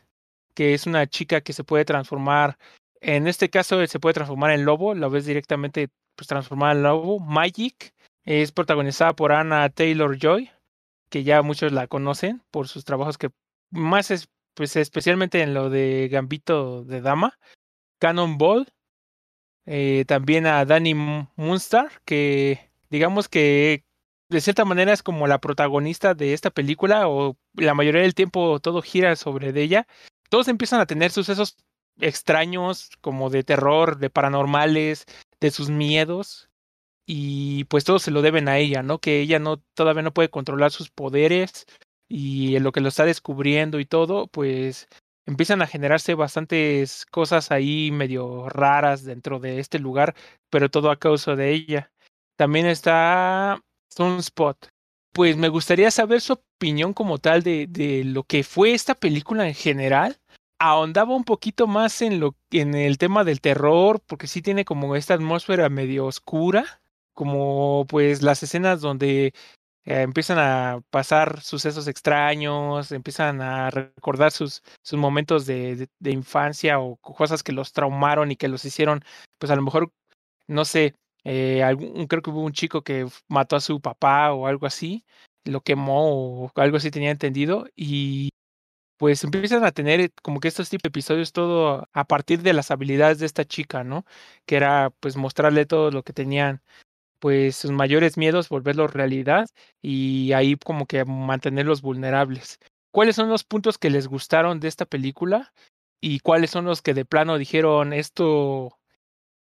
[0.56, 2.58] que es una chica que se puede transformar,
[3.02, 7.20] en este caso se puede transformar en lobo, la ves directamente pues transformada en lobo,
[7.20, 7.94] Magic,
[8.24, 10.50] es protagonizada por Anna Taylor Joy,
[11.10, 13.30] que ya muchos la conocen por sus trabajos que
[13.72, 17.38] más es, pues especialmente en lo de Gambito de Dama,
[18.00, 18.72] Cannonball,
[19.66, 23.84] eh, también a Danny Moonstar, que digamos que
[24.30, 28.60] de cierta manera es como la protagonista de esta película, o la mayoría del tiempo
[28.60, 29.88] todo gira sobre ella.
[30.30, 31.58] Todos empiezan a tener sucesos
[32.00, 35.06] extraños, como de terror, de paranormales,
[35.40, 36.50] de sus miedos,
[37.06, 39.00] y pues todo se lo deben a ella, ¿no?
[39.00, 41.66] Que ella no todavía no puede controlar sus poderes
[42.08, 44.88] y lo que lo está descubriendo y todo, pues
[45.26, 50.16] empiezan a generarse bastantes cosas ahí medio raras dentro de este lugar,
[50.50, 51.92] pero todo a causa de ella.
[52.38, 54.70] También está Sunspot.
[55.14, 59.48] Pues me gustaría saber su opinión como tal de, de lo que fue esta película
[59.48, 60.18] en general.
[60.60, 64.96] Ahondaba un poquito más en lo en el tema del terror, porque sí tiene como
[64.96, 66.82] esta atmósfera medio oscura
[67.14, 69.34] como pues las escenas donde
[69.86, 76.80] eh, empiezan a pasar sucesos extraños, empiezan a recordar sus, sus momentos de, de, infancia
[76.80, 79.04] o cosas que los traumaron y que los hicieron,
[79.40, 79.92] pues a lo mejor,
[80.48, 84.48] no sé, eh, algún, creo que hubo un chico que mató a su papá o
[84.48, 85.06] algo así,
[85.46, 88.30] lo quemó o algo así tenía entendido y
[88.98, 92.72] pues empiezan a tener como que estos tipos de episodios todo a partir de las
[92.72, 94.06] habilidades de esta chica, ¿no?
[94.46, 96.62] Que era pues mostrarle todo lo que tenían
[97.24, 99.48] pues sus mayores miedos, volverlos realidad
[99.82, 102.60] y ahí como que mantenerlos vulnerables.
[102.92, 105.54] ¿Cuáles son los puntos que les gustaron de esta película?
[106.02, 108.78] ¿Y cuáles son los que de plano dijeron esto,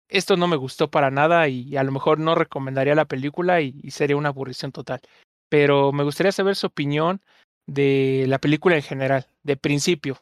[0.10, 3.80] esto no me gustó para nada y a lo mejor no recomendaría la película y,
[3.82, 5.00] y sería una aburrición total?
[5.48, 7.22] Pero me gustaría saber su opinión
[7.68, 10.18] de la película en general, de principio.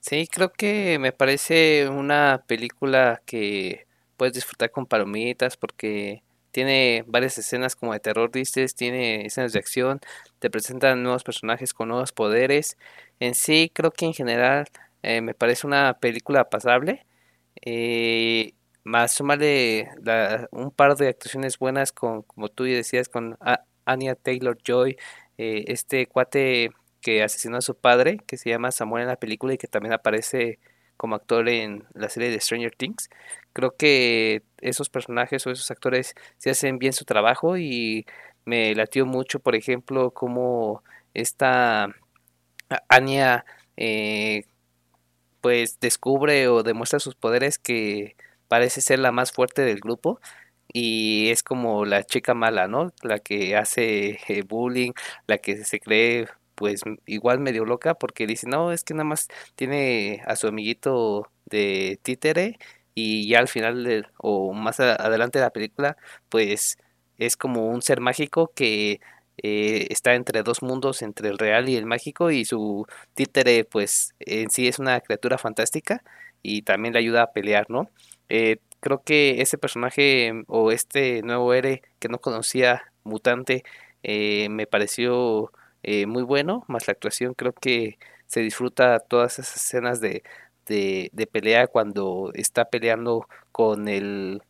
[0.00, 3.86] Sí, creo que me parece una película que
[4.16, 6.23] puedes disfrutar con palomitas porque
[6.54, 10.00] tiene varias escenas como de terror, dices, tiene escenas de acción,
[10.38, 12.78] te presentan nuevos personajes con nuevos poderes.
[13.18, 14.66] En sí, creo que en general
[15.02, 17.06] eh, me parece una película pasable.
[17.62, 19.88] Eh, más sumarle
[20.52, 23.36] un par de actuaciones buenas con, como tú decías, con
[23.84, 24.96] Anya Taylor Joy,
[25.38, 29.54] eh, este cuate que asesinó a su padre, que se llama Samuel en la película
[29.54, 30.60] y que también aparece
[30.96, 33.10] como actor en la serie de Stranger Things.
[33.52, 38.06] Creo que esos personajes o esos actores se hacen bien su trabajo y
[38.44, 40.82] me latió mucho, por ejemplo, como
[41.14, 41.94] esta
[42.88, 43.44] Anya
[43.76, 44.44] eh,
[45.40, 48.16] pues descubre o demuestra sus poderes que
[48.48, 50.20] parece ser la más fuerte del grupo
[50.72, 52.92] y es como la chica mala, ¿no?
[53.02, 54.92] La que hace eh, bullying,
[55.26, 59.28] la que se cree pues igual medio loca porque dice, no, es que nada más
[59.56, 62.58] tiene a su amiguito de títere
[62.94, 65.96] y ya al final o más adelante de la película
[66.28, 66.78] pues
[67.18, 69.00] es como un ser mágico que
[69.42, 74.14] eh, está entre dos mundos, entre el real y el mágico, y su títere, pues
[74.20, 76.02] en sí es una criatura fantástica
[76.42, 77.90] y también le ayuda a pelear, ¿no?
[78.28, 83.64] Eh, creo que ese personaje o este nuevo Ere que no conocía, mutante,
[84.02, 85.52] eh, me pareció
[86.06, 90.22] muy bueno, más la actuación creo que se disfruta todas esas escenas de,
[90.66, 94.42] de, de pelea cuando está peleando con el,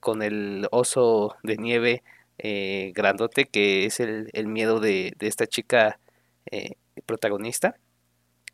[0.00, 2.02] con el oso de nieve
[2.38, 5.98] eh, grandote que es el, el miedo de, de, esta chica
[6.50, 6.72] eh,
[7.06, 7.76] protagonista.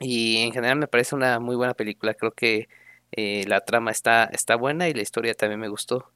[0.01, 2.15] Y en general me parece una muy buena película.
[2.15, 2.69] Creo que
[3.13, 6.11] eh, la trama está, está buena y la historia también me gustó.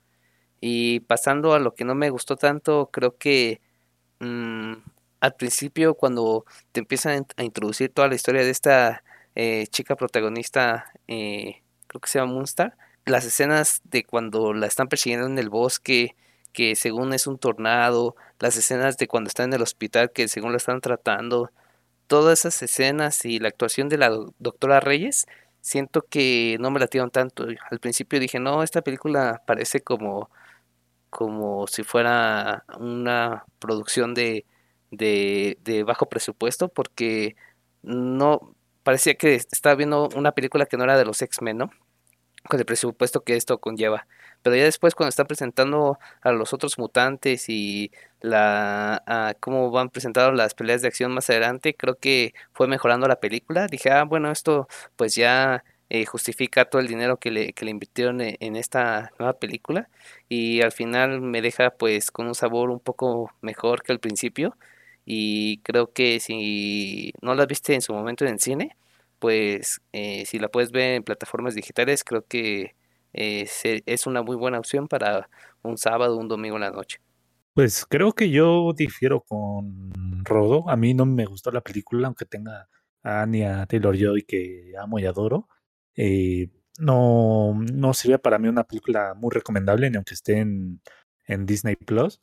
[0.61, 3.61] Y pasando a lo que no me gustó tanto, creo que
[4.21, 4.75] mmm,
[5.27, 9.03] al principio cuando te empiezan a introducir toda la historia de esta
[9.35, 14.89] eh, chica protagonista, eh, creo que se llama Moonstar, las escenas de cuando la están
[14.89, 16.17] persiguiendo en el bosque,
[16.53, 20.53] que según es un tornado, las escenas de cuando está en el hospital, que según
[20.53, 21.51] la están tratando,
[22.07, 25.27] todas esas escenas y la actuación de la doctora Reyes,
[25.61, 27.47] siento que no me la latieron tanto.
[27.71, 30.31] Al principio dije, no, esta película parece como,
[31.11, 34.47] como si fuera una producción de,
[34.97, 37.37] de, bajo presupuesto, porque
[37.83, 41.71] no parecía que estaba viendo una película que no era de los X-Men, ¿no?
[42.47, 44.07] con el presupuesto que esto conlleva.
[44.43, 47.91] Pero ya después cuando están presentando a los otros mutantes y
[48.21, 53.21] la cómo van presentando las peleas de acción más adelante, creo que fue mejorando la
[53.21, 53.67] película.
[53.67, 57.71] Dije, ah, bueno, esto pues ya eh, justifica todo el dinero que le, que le
[57.71, 59.89] invirtieron en, en, esta nueva película
[60.29, 64.57] y al final me deja pues con un sabor un poco mejor que al principio
[65.07, 68.77] y creo que si no la viste en su momento en el cine,
[69.21, 72.75] pues eh, si la puedes ver en plataformas digitales, creo que
[73.13, 73.49] eh,
[73.87, 75.31] es una muy buena opción para
[75.63, 76.99] un sábado un domingo en la noche.
[77.55, 80.69] Pues creo que yo difiero con Rodo.
[80.69, 82.69] A mí no me gustó la película, aunque tenga
[83.03, 85.49] a Anya Taylor Joy que amo y adoro.
[85.95, 90.83] Eh, no, no sería para mí una película muy recomendable, ni aunque esté en,
[91.27, 92.21] en Disney Plus.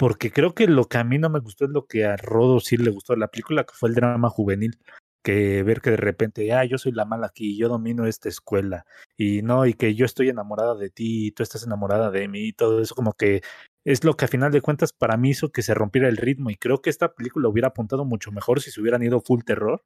[0.00, 2.58] Porque creo que lo que a mí no me gustó es lo que a Rodo
[2.58, 4.78] sí le gustó la película, que fue el drama juvenil
[5.22, 8.86] que ver que de repente, ah, yo soy la mala aquí, yo domino esta escuela,
[9.18, 12.48] y no, y que yo estoy enamorada de ti, y tú estás enamorada de mí,
[12.48, 13.42] y todo eso como que
[13.84, 16.48] es lo que a final de cuentas para mí hizo que se rompiera el ritmo,
[16.48, 19.84] y creo que esta película hubiera apuntado mucho mejor si se hubieran ido full terror,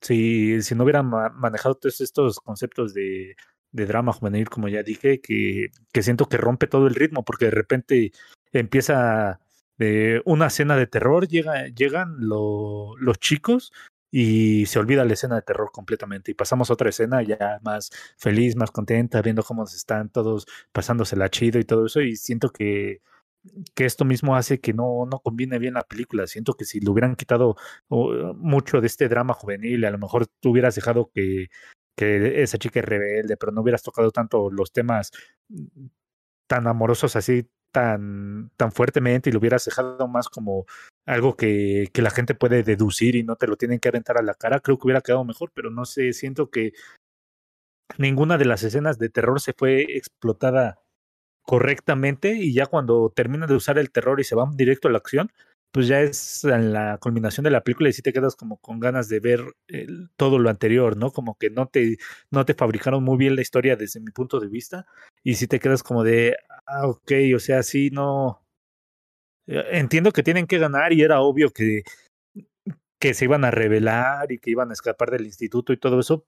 [0.00, 3.36] si, si no hubieran manejado todos estos conceptos de,
[3.72, 7.46] de drama juvenil, como ya dije, que, que siento que rompe todo el ritmo, porque
[7.46, 8.12] de repente
[8.52, 9.40] empieza
[9.78, 13.72] eh, una escena de terror, llega, llegan lo, los chicos
[14.10, 17.90] y se olvida la escena de terror completamente y pasamos a otra escena ya más
[18.18, 23.00] feliz, más contenta, viendo cómo están todos pasándosela chido y todo eso y siento que
[23.74, 26.26] que esto mismo hace que no, no combine bien la película.
[26.26, 27.56] Siento que si le hubieran quitado
[27.88, 31.48] mucho de este drama juvenil, a lo mejor tú hubieras dejado que,
[31.96, 35.12] que esa chica es rebelde, pero no hubieras tocado tanto los temas
[36.46, 40.66] tan amorosos así tan, tan fuertemente y lo hubieras dejado más como
[41.06, 44.22] algo que, que la gente puede deducir y no te lo tienen que aventar a
[44.22, 46.72] la cara, creo que hubiera quedado mejor, pero no sé, siento que
[47.98, 50.80] ninguna de las escenas de terror se fue explotada
[51.42, 54.98] correctamente y ya cuando terminan de usar el terror y se van directo a la
[54.98, 55.32] acción,
[55.72, 58.78] pues ya es en la culminación de la película y sí te quedas como con
[58.78, 61.10] ganas de ver el, todo lo anterior, ¿no?
[61.12, 61.96] Como que no te,
[62.30, 64.86] no te fabricaron muy bien la historia desde mi punto de vista
[65.24, 68.44] y sí te quedas como de, ah, ok, o sea, sí, no.
[69.46, 71.82] Eh, entiendo que tienen que ganar y era obvio que,
[73.00, 76.26] que se iban a revelar y que iban a escapar del instituto y todo eso,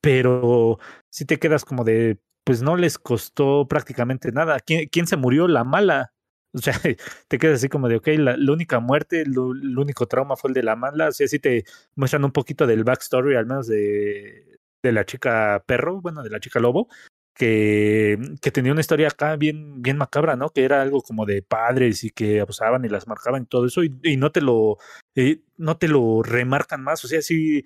[0.00, 0.78] pero
[1.10, 4.58] sí te quedas como de, pues no les costó prácticamente nada.
[4.60, 5.48] ¿Quién, quién se murió?
[5.48, 6.12] La mala.
[6.52, 6.74] O sea,
[7.28, 10.62] te quedas así como de, ok, la, única muerte, el único trauma fue el de
[10.62, 11.08] la mala.
[11.08, 15.62] O sea, sí te muestran un poquito del backstory, al menos de, de la chica
[15.66, 16.88] perro, bueno, de la chica lobo,
[17.34, 20.50] que, que tenía una historia acá bien, bien macabra, ¿no?
[20.50, 23.84] Que era algo como de padres y que abusaban y las marcaban y todo eso,
[23.84, 24.78] y, y no te lo,
[25.14, 27.04] eh, no te lo remarcan más.
[27.04, 27.64] O sea, sí,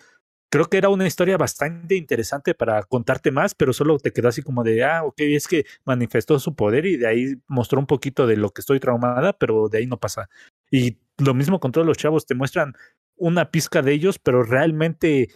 [0.50, 4.42] creo que era una historia bastante interesante para contarte más, pero solo te quedó así
[4.42, 8.26] como de, ah, ok, es que manifestó su poder y de ahí mostró un poquito
[8.26, 10.28] de lo que estoy traumada, pero de ahí no pasa.
[10.70, 12.74] Y lo mismo con todos los chavos, te muestran
[13.16, 15.28] una pizca de ellos, pero realmente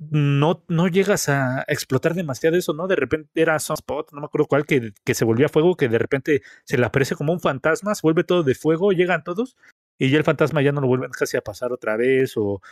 [0.00, 2.88] no, no llegas a explotar demasiado eso, ¿no?
[2.88, 5.98] De repente era Sunspot, no me acuerdo cuál, que, que se volvía fuego, que de
[5.98, 9.56] repente se le aparece como un fantasma, se vuelve todo de fuego, llegan todos,
[9.98, 12.62] y ya el fantasma ya no lo vuelven casi a pasar otra vez, o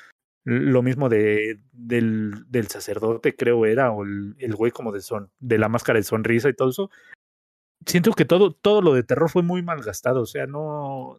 [0.49, 5.31] lo mismo de, del, del sacerdote, creo era, o el, el güey como de, son,
[5.41, 6.91] de la máscara de sonrisa y todo eso.
[7.85, 11.19] Siento que todo, todo lo de terror fue muy malgastado, o sea, no,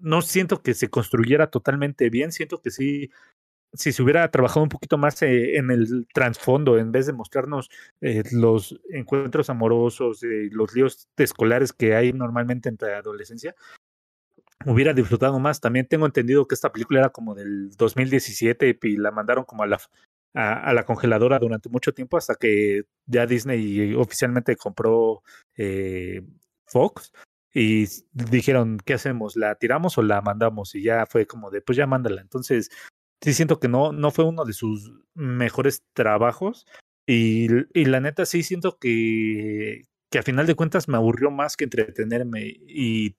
[0.00, 3.10] no siento que se construyera totalmente bien, siento que sí,
[3.72, 7.68] si se hubiera trabajado un poquito más eh, en el trasfondo, en vez de mostrarnos
[8.00, 13.54] eh, los encuentros amorosos, eh, los líos escolares que hay normalmente entre adolescencia,
[14.72, 15.60] hubiera disfrutado más.
[15.60, 19.66] También tengo entendido que esta película era como del 2017 y la mandaron como a
[19.66, 19.80] la,
[20.34, 25.22] a, la congeladora durante mucho tiempo hasta que ya Disney oficialmente compró
[26.66, 27.12] Fox
[27.54, 29.36] y dijeron, ¿qué hacemos?
[29.36, 30.74] ¿La tiramos o la mandamos?
[30.74, 32.20] Y ya fue como de, pues ya mándala.
[32.20, 32.70] Entonces,
[33.20, 36.66] sí siento que no, no fue uno de sus mejores trabajos.
[37.06, 41.56] Y, y la neta sí siento que, que a final de cuentas me aburrió más
[41.56, 43.16] que entretenerme y,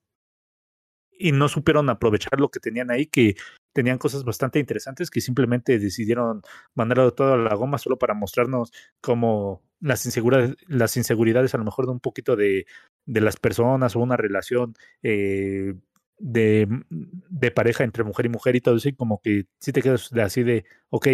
[1.19, 3.35] y no supieron aprovechar lo que tenían ahí, que
[3.73, 6.41] tenían cosas bastante interesantes que simplemente decidieron
[6.73, 11.65] mandarlo todo a la goma solo para mostrarnos cómo las inseguridades, las inseguridades a lo
[11.65, 12.65] mejor de un poquito de,
[13.05, 15.75] de las personas o una relación eh,
[16.17, 19.81] de, de, pareja entre mujer y mujer y todo eso, y como que si te
[19.81, 21.07] quedas así de, ok,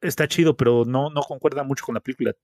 [0.00, 2.34] está chido, pero no, no concuerda mucho con la película.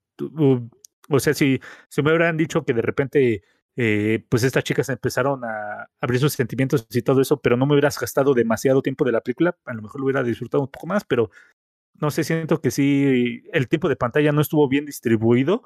[1.08, 3.42] O sea, si, si me hubieran dicho que de repente,
[3.76, 7.74] eh, pues estas chicas empezaron a abrir sus sentimientos y todo eso, pero no me
[7.74, 10.86] hubieras gastado demasiado tiempo de la película, a lo mejor lo hubiera disfrutado un poco
[10.86, 11.30] más, pero
[12.00, 15.62] no sé, siento que sí, el tiempo de pantalla no estuvo bien distribuido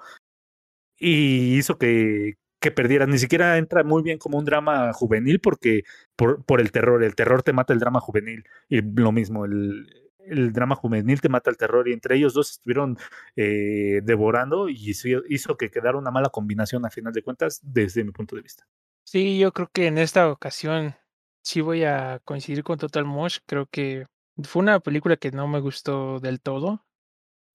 [0.98, 3.06] y hizo que, que perdiera.
[3.06, 5.84] Ni siquiera entra muy bien como un drama juvenil porque
[6.16, 10.03] por, por el terror, el terror te mata el drama juvenil y lo mismo, el,
[10.26, 12.98] el drama juvenil te mata el terror y entre ellos dos estuvieron
[13.36, 14.92] eh, devorando y
[15.28, 18.66] hizo que quedara una mala combinación a final de cuentas desde mi punto de vista.
[19.04, 20.94] Sí, yo creo que en esta ocasión
[21.42, 23.38] sí voy a coincidir con Total Mosh.
[23.46, 24.06] Creo que
[24.42, 26.84] fue una película que no me gustó del todo.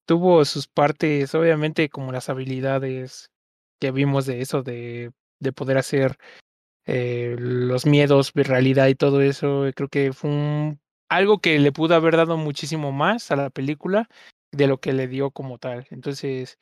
[0.06, 3.30] Tuvo sus partes, obviamente, como las habilidades
[3.80, 6.16] que vimos de eso, de, de poder hacer
[6.86, 9.66] eh, los miedos, realidad y todo eso.
[9.74, 10.80] Creo que fue un,
[11.10, 14.08] algo que le pudo haber dado muchísimo más a la película
[14.52, 15.86] de lo que le dio como tal.
[15.90, 16.58] Entonces,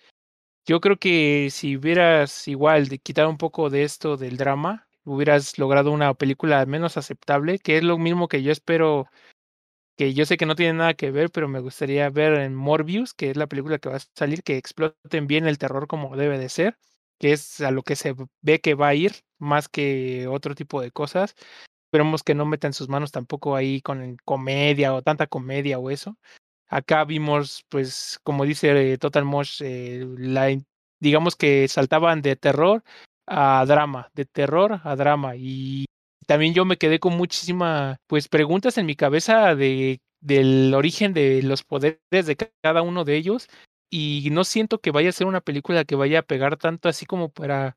[0.67, 5.59] yo creo que si hubieras igual de quitar un poco de esto del drama, hubieras
[5.59, 9.09] logrado una película menos aceptable, que es lo mismo que yo espero
[9.97, 13.15] que yo sé que no tiene nada que ver, pero me gustaría ver en Morbius,
[13.15, 16.39] que es la película que va a salir, que exploten bien el terror como debe
[16.39, 16.79] de ser,
[17.19, 20.81] que es a lo que se ve que va a ir, más que otro tipo
[20.81, 21.35] de cosas.
[21.89, 26.19] Esperemos que no metan sus manos tampoco ahí con comedia o tanta comedia o eso.
[26.69, 30.07] Acá vimos, pues, como dice Total Mosh, eh,
[31.01, 32.85] digamos que saltaban de terror
[33.27, 35.37] a drama, de terror a drama.
[35.37, 35.87] Y
[36.27, 41.43] también yo me quedé con muchísimas pues preguntas en mi cabeza de del origen de
[41.43, 43.49] los poderes de cada uno de ellos
[43.91, 47.07] y no siento que vaya a ser una película que vaya a pegar tanto así
[47.07, 47.77] como para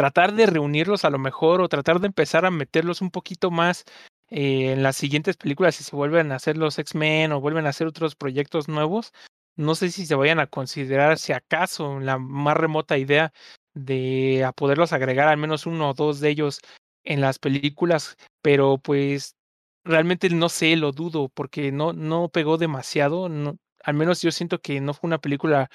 [0.00, 3.84] tratar de reunirlos a lo mejor o tratar de empezar a meterlos un poquito más
[4.30, 7.68] eh, en las siguientes películas si se vuelven a hacer los X-Men o vuelven a
[7.68, 9.12] hacer otros proyectos nuevos.
[9.56, 13.34] No sé si se vayan a considerar si acaso la más remota idea
[13.74, 16.60] de poderlos agregar al menos uno o dos de ellos
[17.04, 19.36] en las películas, pero pues
[19.84, 24.80] realmente no sé, lo dudo, porque no, no pegó demasiado, al menos yo siento que
[24.80, 25.68] no fue una película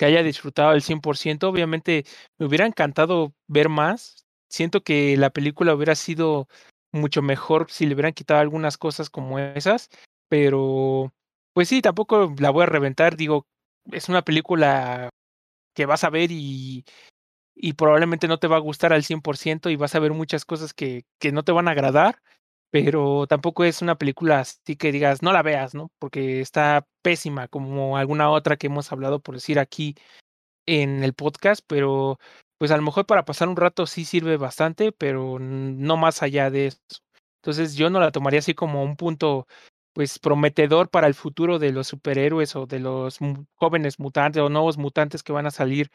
[0.00, 2.06] que haya disfrutado al 100%, obviamente
[2.38, 6.48] me hubiera encantado ver más, siento que la película hubiera sido
[6.90, 9.90] mucho mejor si le hubieran quitado algunas cosas como esas,
[10.30, 11.12] pero
[11.52, 13.44] pues sí, tampoco la voy a reventar, digo,
[13.92, 15.10] es una película
[15.74, 16.86] que vas a ver y
[17.54, 20.72] y probablemente no te va a gustar al 100% y vas a ver muchas cosas
[20.72, 22.22] que, que no te van a agradar,
[22.70, 25.90] pero tampoco es una película así que digas, no la veas, ¿no?
[25.98, 29.96] Porque está pésima, como alguna otra que hemos hablado, por decir aquí
[30.66, 32.18] en el podcast, pero
[32.58, 36.50] pues a lo mejor para pasar un rato sí sirve bastante, pero no más allá
[36.50, 36.78] de eso.
[37.42, 39.46] Entonces yo no la tomaría así como un punto
[39.94, 43.18] pues prometedor para el futuro de los superhéroes o de los
[43.56, 45.90] jóvenes mutantes o nuevos mutantes que van a salir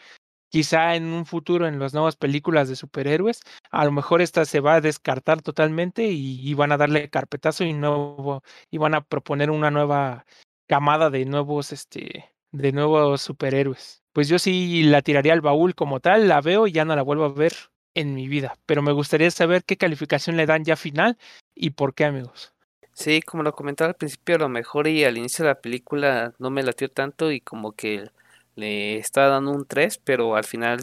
[0.50, 3.42] quizá en un futuro en las nuevas películas de superhéroes,
[3.72, 7.74] a lo mejor esta se va a descartar totalmente y, van a darle carpetazo y
[7.74, 10.26] nuevo y van a proponer una nueva
[10.68, 14.04] camada de nuevos este de nuevos superhéroes.
[14.14, 17.02] Pues yo sí la tiraría al baúl como tal, la veo y ya no la
[17.02, 17.54] vuelvo a ver
[17.96, 21.18] en mi vida, pero me gustaría saber qué calificación le dan ya final
[21.54, 22.54] y por qué, amigos.
[22.94, 26.34] Sí, como lo comentaba al principio, a lo mejor y al inicio de la película
[26.40, 28.10] no me latió tanto y como que
[28.56, 30.80] le está dando un 3, pero al final,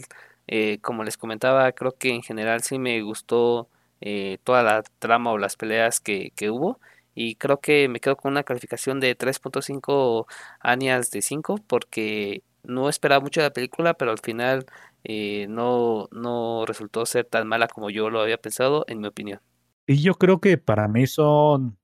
[0.46, 3.68] eh, como les comentaba, creo que en general sí me gustó
[4.00, 6.80] eh, toda la trama o las peleas que, que, hubo.
[7.14, 10.26] Y creo que me quedo con una calificación de 3.5
[10.60, 14.66] años de 5 porque no esperaba mucho de la película, pero al final
[15.04, 19.40] eh, no, no resultó ser tan mala como yo lo había pensado, en mi opinión.
[19.86, 21.76] Y yo creo que para mí son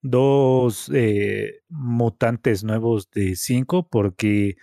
[0.00, 0.90] dos
[1.68, 4.56] mutantes nuevos de cinco, porque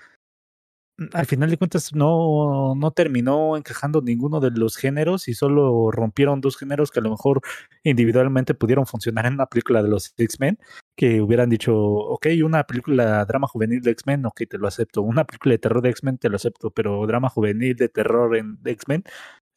[1.13, 6.41] al final de cuentas no, no terminó encajando ninguno de los géneros y solo rompieron
[6.41, 7.41] dos géneros que a lo mejor
[7.83, 10.59] individualmente pudieron funcionar en una película de los X-Men,
[10.97, 15.25] que hubieran dicho, ok, una película drama juvenil de X-Men, ok, te lo acepto, una
[15.25, 19.03] película de terror de X-Men, te lo acepto, pero drama juvenil de terror en X-Men,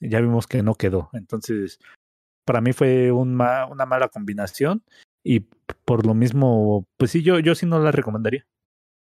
[0.00, 1.10] ya vimos que no quedó.
[1.12, 1.78] Entonces,
[2.44, 4.84] para mí fue un una mala combinación
[5.24, 5.40] y
[5.84, 8.46] por lo mismo, pues sí, yo, yo sí no la recomendaría.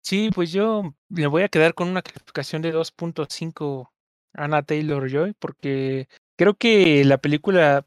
[0.09, 3.93] Sí, pues yo le voy a quedar con una calificación de 2.5
[4.33, 7.87] Anna Taylor Joy porque creo que la película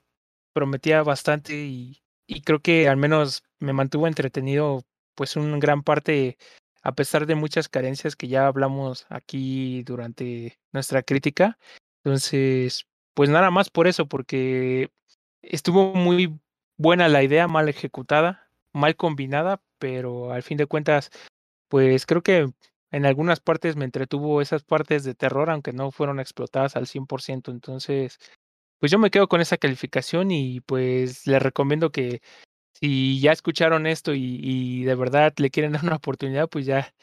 [0.54, 4.84] prometía bastante y, y creo que al menos me mantuvo entretenido
[5.16, 6.38] pues una gran parte
[6.84, 11.58] a pesar de muchas carencias que ya hablamos aquí durante nuestra crítica.
[12.04, 14.92] Entonces, pues nada más por eso, porque
[15.42, 16.40] estuvo muy
[16.78, 21.10] buena la idea, mal ejecutada, mal combinada, pero al fin de cuentas
[21.72, 22.52] pues creo que
[22.92, 27.50] en algunas partes me entretuvo esas partes de terror, aunque no fueron explotadas al 100%.
[27.50, 28.20] Entonces,
[28.80, 32.22] pues yo me quedo con esa calificación y pues les recomiendo que
[32.74, 36.94] si ya escucharon esto y, de verdad le quieren dar una oportunidad, pues ya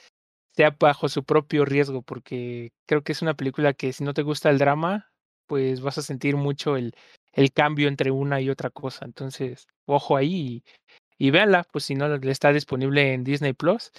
[0.54, 4.22] sea bajo su propio riesgo, porque creo que es una película que si no te
[4.22, 5.10] gusta el drama,
[5.46, 6.94] pues vas a sentir mucho el,
[7.32, 9.06] el cambio entre una y otra cosa.
[9.06, 10.64] Entonces, ojo ahí
[11.18, 13.92] y, y véanla, pues si no, está disponible en Disney Plus.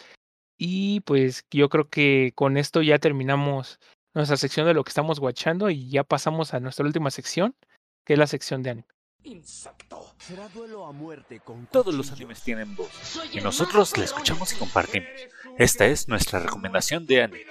[0.62, 3.80] Y pues yo creo que con esto ya terminamos
[4.14, 7.56] nuestra sección de lo que estamos guachando y ya pasamos a nuestra última sección,
[8.06, 8.88] que es la sección de anime.
[9.24, 10.14] Insecto.
[10.18, 14.58] Será duelo a muerte con Todos los animes tienen voz y nosotros la escuchamos y
[14.58, 15.10] compartimos.
[15.58, 17.46] Esta es nuestra recomendación de anime.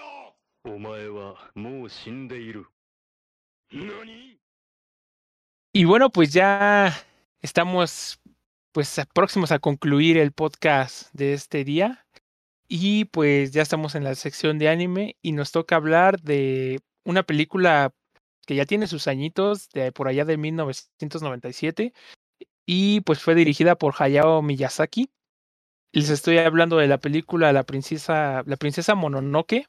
[5.72, 6.94] Y bueno, pues ya
[7.40, 8.20] estamos
[8.72, 12.06] pues próximos a concluir el podcast de este día.
[12.68, 17.22] Y pues ya estamos en la sección de anime y nos toca hablar de una
[17.22, 17.94] película
[18.46, 21.92] que ya tiene sus añitos, de por allá de 1997,
[22.66, 25.10] y pues fue dirigida por Hayao Miyazaki.
[25.92, 29.66] Les estoy hablando de la película La princesa, la princesa Mononoke,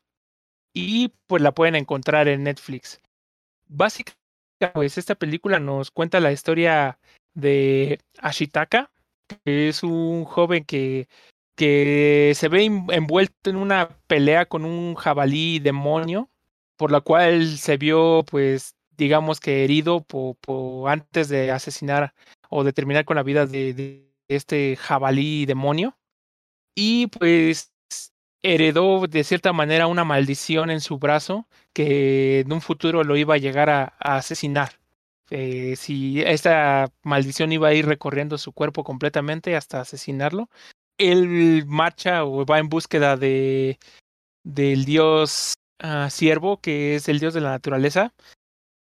[0.74, 3.02] y pues la pueden encontrar en Netflix.
[3.68, 4.20] Básicamente,
[4.74, 7.00] pues esta película nos cuenta la historia
[7.34, 8.92] de Ashitaka,
[9.46, 11.08] que es un joven que
[11.60, 16.30] que se ve envuelto en una pelea con un jabalí demonio,
[16.78, 20.06] por la cual se vio, pues, digamos que herido
[20.88, 22.14] antes de asesinar
[22.50, 25.98] o de terminar con la vida de, este jabalí demonio.
[26.76, 27.74] Y pues
[28.42, 33.36] heredó de cierta manera una maldición en su brazo que en un futuro lo iba
[33.36, 34.80] a llegar a, asesinar.
[35.30, 40.50] Eh, si esta maldición iba a ir recorriendo su cuerpo completamente hasta asesinarlo
[41.00, 43.80] él marcha o va en búsqueda de
[44.44, 48.14] del dios uh, siervo, que es el dios de la naturaleza.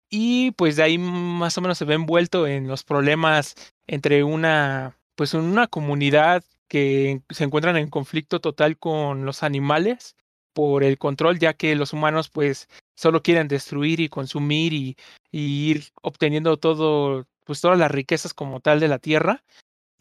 [0.10, 3.56] Y pues de ahí más o menos se ve envuelto en los problemas
[3.88, 10.16] entre una, pues una comunidad que se encuentran en conflicto total con los animales
[10.54, 14.98] por el control, ya que los humanos pues solo quieren destruir y consumir y,
[15.32, 19.44] y ir obteniendo todo, pues todas las riquezas como tal de la tierra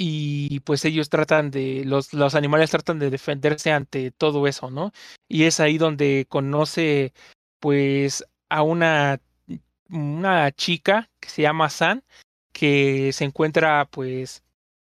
[0.00, 4.92] y pues ellos tratan de, los, los animales tratan de defenderse ante todo eso, ¿no?
[5.28, 7.12] Y es ahí donde conoce
[7.58, 9.20] pues a una,
[9.90, 12.04] una chica que se llama San,
[12.52, 14.44] que se encuentra pues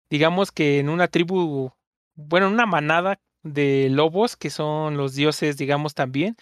[0.09, 1.71] digamos que en una tribu,
[2.15, 6.35] bueno, una manada de lobos que son los dioses, digamos también,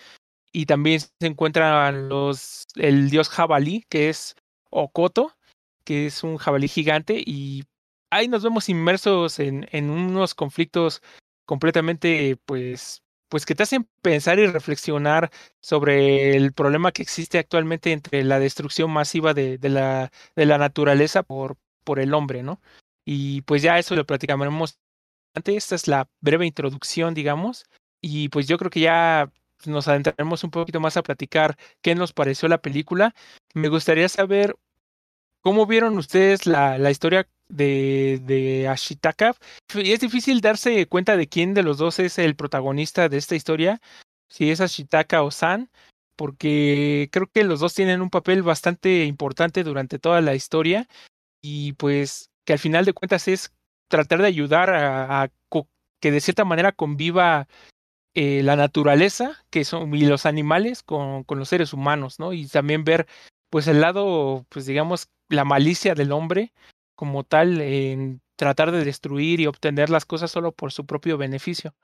[0.53, 4.35] y también se encuentran los el dios jabalí que es
[4.69, 5.33] Okoto,
[5.83, 7.65] que es un jabalí gigante y
[8.13, 11.01] ahí nos vemos inmersos en, en unos conflictos
[11.45, 15.31] completamente, pues, pues que te hacen pensar y reflexionar
[15.61, 20.57] sobre el problema que existe actualmente entre la destrucción masiva de, de, la, de la
[20.57, 22.61] naturaleza por, por el hombre, ¿no?
[23.05, 24.79] Y pues ya eso lo platicaremos
[25.33, 25.55] antes.
[25.55, 27.65] Esta es la breve introducción, digamos.
[28.01, 29.31] Y pues yo creo que ya
[29.65, 33.13] nos adentraremos un poquito más a platicar qué nos pareció la película.
[33.53, 34.55] Me gustaría saber
[35.41, 39.35] cómo vieron ustedes la, la historia de, Ashitaka.
[39.75, 43.81] Es difícil darse cuenta de quién de los dos es el protagonista de esta historia,
[44.29, 45.69] si es Ashitaka o San,
[46.15, 50.87] porque creo que los dos tienen un papel bastante importante durante toda la historia
[51.41, 53.53] y pues que al final de cuentas es
[53.89, 55.29] tratar de ayudar a,
[55.99, 57.47] que de cierta manera conviva
[58.13, 62.33] eh, la naturaleza que son, y los animales con, con los seres humanos, ¿no?
[62.33, 63.07] Y también ver
[63.49, 66.51] pues el lado, pues digamos, la malicia del hombre
[67.03, 71.75] como tal en tratar de destruir y obtener las cosas solo por su propio beneficio.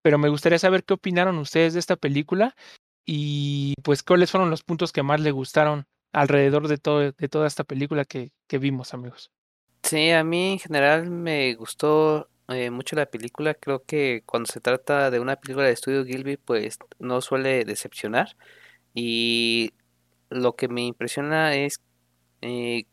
[0.00, 2.54] Pero me gustaría saber qué opinaron ustedes de esta película
[3.04, 7.48] y pues cuáles fueron los puntos que más le gustaron alrededor de, todo, de toda
[7.48, 9.32] esta película que, que vimos, amigos.
[9.82, 13.54] Sí, a mí en general me gustó eh, mucho la película.
[13.54, 18.36] Creo que cuando se trata de una película de estudio Gilby, pues no suele decepcionar.
[18.94, 19.72] Y
[20.28, 21.80] lo que me impresiona es
[22.40, 22.84] eh,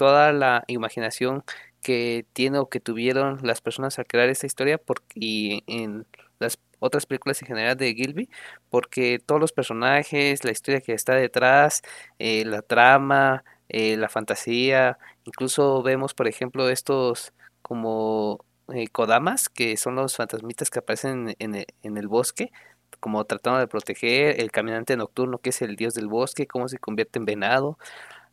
[0.00, 1.44] toda la imaginación
[1.82, 4.80] que tiene o que tuvieron las personas al crear esta historia
[5.14, 6.06] y en
[6.38, 8.30] las otras películas en general de Gilby,
[8.70, 11.82] porque todos los personajes, la historia que está detrás,
[12.18, 14.96] eh, la trama, eh, la fantasía,
[15.26, 21.56] incluso vemos, por ejemplo, estos como eh, Kodamas, que son los fantasmitas que aparecen en,
[21.56, 22.52] e, en, el bosque,
[23.00, 26.78] como tratando de proteger, el caminante nocturno, que es el dios del bosque, cómo se
[26.78, 27.78] convierte en venado,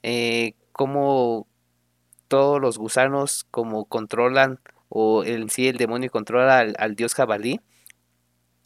[0.03, 1.47] eh, cómo
[2.27, 4.59] todos los gusanos como controlan,
[4.89, 7.61] o en sí el demonio controla al, dios jabalí,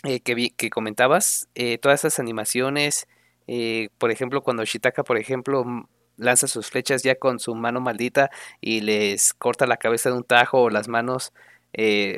[0.04, 3.08] eh, que, que, comentabas, eh, todas esas animaciones,
[3.48, 5.66] eh, por ejemplo, cuando Shitaka, por ejemplo,
[6.18, 8.30] lanza sus flechas ya con su mano maldita
[8.62, 11.34] y les corta la cabeza de un tajo o las manos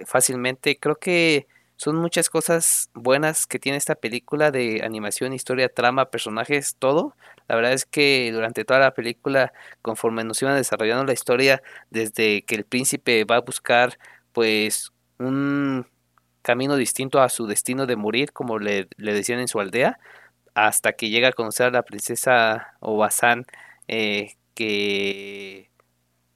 [0.08, 1.48] fácilmente, creo que
[1.84, 7.14] son muchas cosas buenas que tiene esta película de animación, historia, trama, personajes, todo.
[7.50, 9.52] La verdad es que durante toda la película,
[9.82, 14.00] conforme nos iban desarrollando la historia, desde que el príncipe va a buscar
[14.32, 15.86] pues un
[16.42, 20.00] camino distinto a su destino de morir, como le, decían en su aldea,
[20.56, 23.46] hasta que llega a conocer a la princesa Obasan,
[23.90, 25.70] eh, que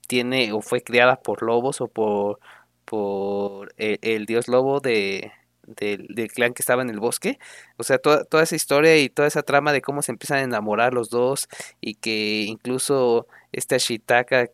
[0.07, 2.39] tiene o fue criada por lobos o por,
[2.85, 5.31] por el dios lobo de,
[5.67, 7.37] del, clan que estaba en el bosque.
[7.77, 10.93] O sea, toda, esa historia y toda esa trama de cómo se empiezan a enamorar
[10.93, 11.47] los dos
[11.81, 14.49] y que incluso esta Shitaka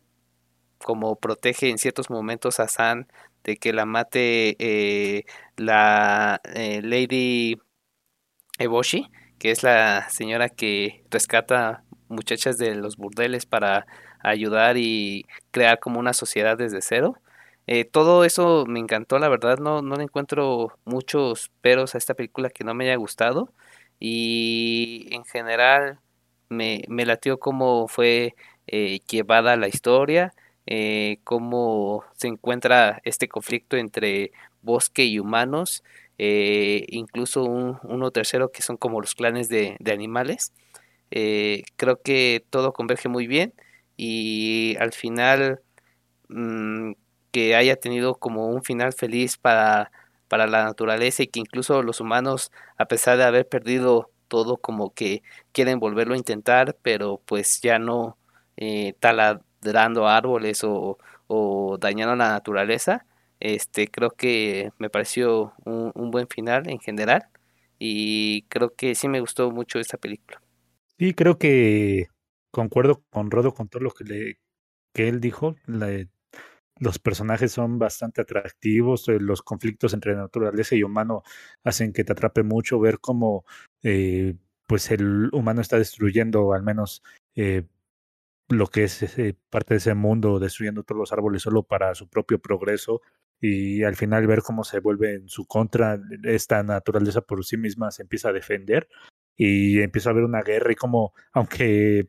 [0.78, 3.08] como protege en ciertos momentos a San
[3.44, 5.24] de que la mate eh,
[5.56, 7.58] la eh, Lady
[8.58, 13.86] Eboshi, que es la señora que rescata muchachas de los burdeles para
[14.20, 17.16] ayudar y crear como una sociedad desde cero.
[17.66, 22.14] Eh, todo eso me encantó, la verdad, no, no le encuentro muchos peros a esta
[22.14, 23.52] película que no me haya gustado.
[24.00, 25.98] Y en general
[26.50, 28.34] me, me latió cómo fue
[28.66, 30.34] eh, llevada la historia,
[30.66, 34.32] eh, cómo se encuentra este conflicto entre
[34.62, 35.82] bosque y humanos,
[36.18, 40.52] incluso un, uno tercero que son como los clanes de, de animales.
[41.76, 43.54] creo que todo converge muy bien
[43.96, 45.60] y al final
[46.28, 46.92] mmm,
[47.34, 49.90] que haya tenido como un final feliz para,
[50.28, 54.94] para la naturaleza y que incluso los humanos, a pesar de haber perdido todo, como
[54.94, 58.16] que quieren volverlo a intentar, pero pues ya no
[58.56, 60.96] eh, taladrando árboles o,
[61.26, 63.04] o, dañando la naturaleza.
[63.40, 67.26] Este, creo que me pareció un, un, buen final en general
[67.80, 70.40] y creo que sí me gustó mucho esta película.
[71.00, 72.06] Sí, creo que
[72.52, 74.38] concuerdo con Rodo con todo lo que, le,
[74.92, 75.56] que él dijo.
[76.78, 81.22] Los personajes son bastante atractivos, eh, los conflictos entre naturaleza y humano
[81.62, 83.44] hacen que te atrape mucho ver cómo
[83.82, 84.34] eh,
[84.66, 87.02] pues el humano está destruyendo al menos
[87.36, 87.64] eh,
[88.48, 89.04] lo que es
[89.50, 93.00] parte de ese mundo, destruyendo todos los árboles solo para su propio progreso
[93.40, 97.90] y al final ver cómo se vuelve en su contra, esta naturaleza por sí misma
[97.90, 98.88] se empieza a defender
[99.36, 102.08] y empieza a haber una guerra y como aunque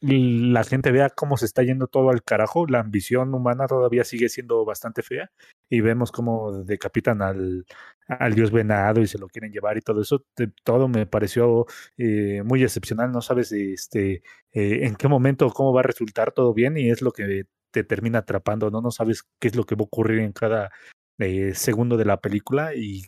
[0.00, 4.28] la gente vea cómo se está yendo todo al carajo, la ambición humana todavía sigue
[4.28, 5.30] siendo bastante fea
[5.68, 7.66] y vemos cómo decapitan al,
[8.08, 10.24] al dios venado y se lo quieren llevar y todo eso,
[10.64, 11.66] todo me pareció
[11.98, 14.22] eh, muy excepcional, no sabes este,
[14.52, 17.84] eh, en qué momento, cómo va a resultar todo bien y es lo que te
[17.84, 18.80] termina atrapando, ¿no?
[18.80, 20.70] No sabes qué es lo que va a ocurrir en cada
[21.18, 23.04] eh, segundo de la película y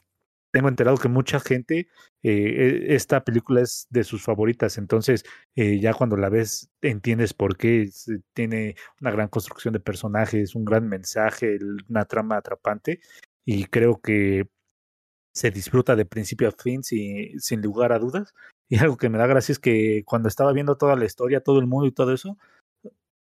[0.50, 1.88] tengo enterado que mucha gente,
[2.22, 5.24] eh, esta película es de sus favoritas, entonces
[5.56, 7.90] eh, ya cuando la ves entiendes por qué
[8.34, 11.58] tiene una gran construcción de personajes, un gran mensaje,
[11.88, 13.00] una trama atrapante
[13.44, 14.48] y creo que
[15.34, 18.34] se disfruta de principio a fin sin, sin lugar a dudas.
[18.70, 21.60] Y algo que me da gracia es que cuando estaba viendo toda la historia, todo
[21.60, 22.36] el mundo y todo eso,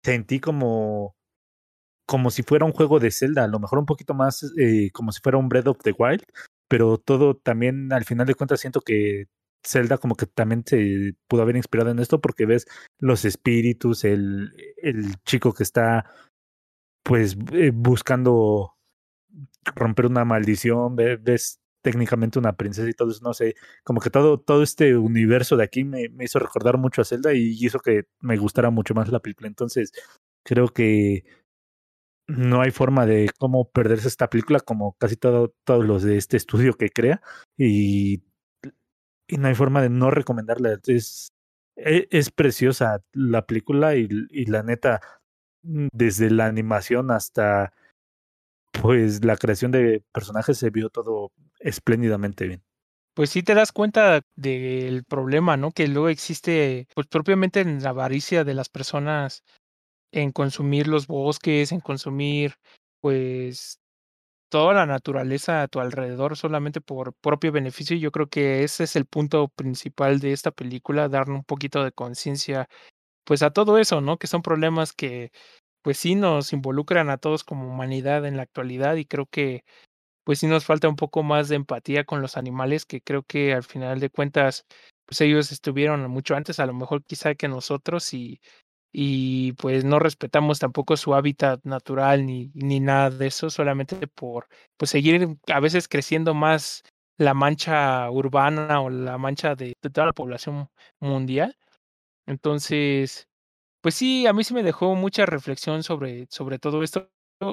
[0.04, 1.16] sentí como
[2.06, 5.12] como si fuera un juego de Zelda, a lo mejor un poquito más eh, como
[5.12, 6.22] si fuera un Breath of the Wild,
[6.68, 9.26] pero todo también al final de cuentas siento que
[9.66, 12.66] Zelda como que también se pudo haber inspirado en esto porque ves
[12.98, 16.04] los espíritus, el, el chico que está
[17.02, 18.74] pues eh, buscando
[19.74, 23.54] romper una maldición, ves, técnicamente una princesa y todo eso, no sé,
[23.84, 27.34] como que todo, todo este universo de aquí me, me hizo recordar mucho a Zelda
[27.34, 29.48] y hizo que me gustara mucho más la película.
[29.48, 29.92] Entonces,
[30.44, 31.24] creo que
[32.26, 36.36] no hay forma de cómo perderse esta película como casi todo, todos los de este
[36.36, 37.20] estudio que crea
[37.56, 38.22] y,
[39.28, 40.78] no hay forma de no recomendarla.
[40.86, 41.32] Es,
[41.76, 45.00] e, es, preciosa la película y, y la neta,
[45.62, 47.72] mm, desde la animación hasta
[48.80, 52.62] pues la creación de personajes se vio todo espléndidamente bien.
[53.14, 55.70] Pues sí te das cuenta del problema, ¿no?
[55.70, 59.44] Que luego existe, pues propiamente en la avaricia de las personas
[60.22, 62.54] en consumir los bosques, en consumir,
[63.00, 63.80] pues,
[64.50, 67.96] toda la naturaleza a tu alrededor solamente por propio beneficio.
[67.98, 71.92] Yo creo que ese es el punto principal de esta película, dar un poquito de
[71.92, 72.68] conciencia,
[73.24, 74.18] pues, a todo eso, ¿no?
[74.18, 75.32] Que son problemas que,
[75.82, 79.64] pues, sí nos involucran a todos como humanidad en la actualidad y creo que
[80.24, 83.54] pues sí nos falta un poco más de empatía con los animales, que creo que
[83.54, 84.66] al final de cuentas,
[85.06, 88.40] pues ellos estuvieron mucho antes, a lo mejor quizá que nosotros, y,
[88.96, 94.46] y pues no respetamos tampoco su hábitat natural ni, ni nada de eso, solamente por
[94.76, 96.84] pues seguir a veces creciendo más
[97.18, 100.68] la mancha urbana o la mancha de, toda la población
[101.00, 101.56] mundial.
[102.26, 103.28] Entonces,
[103.82, 107.10] pues sí, a mí sí me dejó mucha reflexión sobre, sobre todo esto.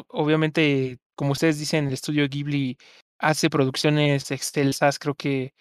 [0.09, 2.77] Obviamente como ustedes dicen, el estudio Ghibli
[3.19, 4.97] hace producciones excelsas.
[4.97, 5.53] Creo que,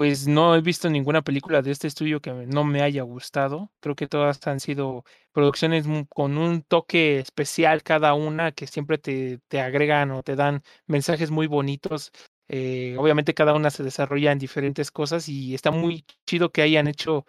[0.00, 3.70] pues, no he visto ninguna película de este estudio que no me haya gustado.
[3.80, 9.40] Creo que todas han sido producciones con un toque especial cada una, que siempre te,
[9.48, 12.12] te agregan o te dan mensajes muy bonitos.
[12.48, 16.88] Eh, obviamente cada una se desarrolla en diferentes cosas y está muy chido que hayan
[16.88, 17.26] hecho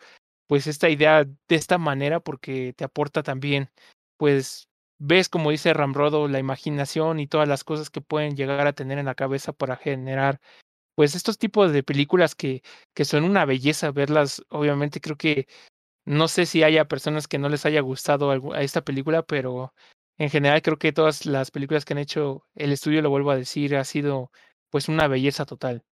[0.48, 3.70] pues esta idea de esta manera porque te aporta también
[4.16, 8.74] pues ves, como dice Ramrodo, la imaginación y todas las cosas que pueden llegar a
[8.74, 10.40] tener en la cabeza para generar,
[11.02, 12.62] pues, estos tipos de películas que,
[12.94, 14.44] que son una belleza verlas.
[14.50, 15.48] Obviamente creo que
[16.06, 19.74] no sé si haya personas que no les haya gustado a esta película, pero
[20.20, 23.36] en general creo que todas las películas que han hecho el estudio, lo vuelvo a
[23.36, 24.32] decir, ha sido
[24.70, 25.84] pues una belleza total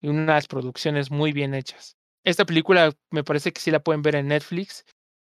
[0.00, 1.98] y unas producciones muy bien hechas.
[2.24, 4.86] Esta película me parece que sí la pueden ver en Netflix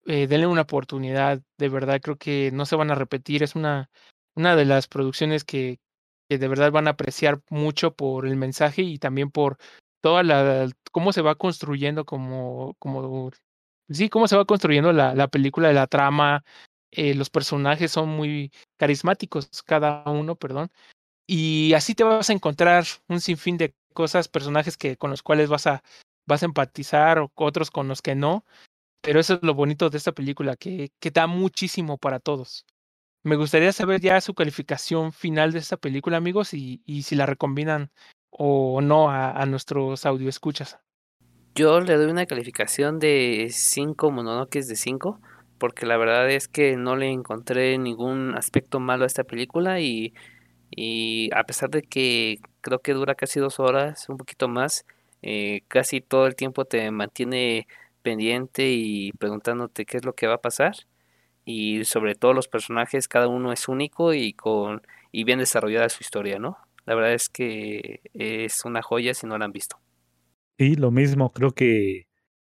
[0.06, 3.90] eh, denle una oportunidad, de verdad creo que no se van a repetir, es una,
[4.34, 5.78] una de las producciones que,
[6.30, 9.58] que de verdad van a apreciar mucho por el mensaje y también por
[10.00, 13.32] toda la, cómo se va construyendo como, como,
[13.88, 16.44] sí, cómo se va construyendo la, la película, la trama,
[16.92, 20.70] eh, los personajes son muy carismáticos, cada uno, perdón,
[21.26, 25.48] y así te vas a encontrar un sinfín de cosas, personajes que con los cuales
[25.48, 25.82] vas a
[26.26, 28.44] vas a empatizar o otros con los que no,
[29.02, 32.66] pero eso es lo bonito de esta película, que, que da muchísimo para todos.
[33.22, 37.26] Me gustaría saber ya su calificación final de esta película, amigos, y, y si la
[37.26, 37.90] recombinan
[38.30, 40.78] o no a, nuestros escuchas.
[41.54, 45.20] Yo le doy una calificación de 5 mononoques de 5,
[45.58, 50.14] porque la verdad es que no le encontré ningún aspecto malo a esta película y,
[50.70, 54.86] y a pesar de que creo que dura casi dos horas, un poquito más,
[55.20, 57.66] eh, casi todo el tiempo te mantiene
[58.00, 60.74] pendiente y preguntándote qué es lo que va a pasar
[61.50, 64.82] y sobre todo los personajes cada uno es único y con
[65.12, 69.38] y bien desarrollada su historia no la verdad es que es una joya si no
[69.38, 69.78] la han visto.
[70.58, 72.06] Y lo mismo creo que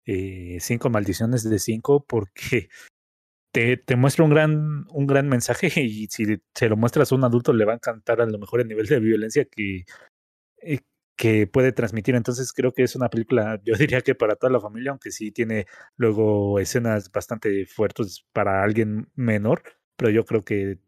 [0.05, 2.69] eh, cinco maldiciones de cinco porque
[3.53, 7.23] te, te muestra un gran un gran mensaje y si se lo muestras a un
[7.23, 9.83] adulto le va a encantar a lo mejor el nivel de violencia que
[10.61, 10.79] eh,
[11.19, 12.15] que puede transmitir.
[12.15, 15.31] Entonces creo que es una película, yo diría que para toda la familia, aunque sí
[15.31, 15.67] tiene
[15.97, 19.61] luego escenas bastante fuertes para alguien menor,
[19.97, 20.79] pero yo creo que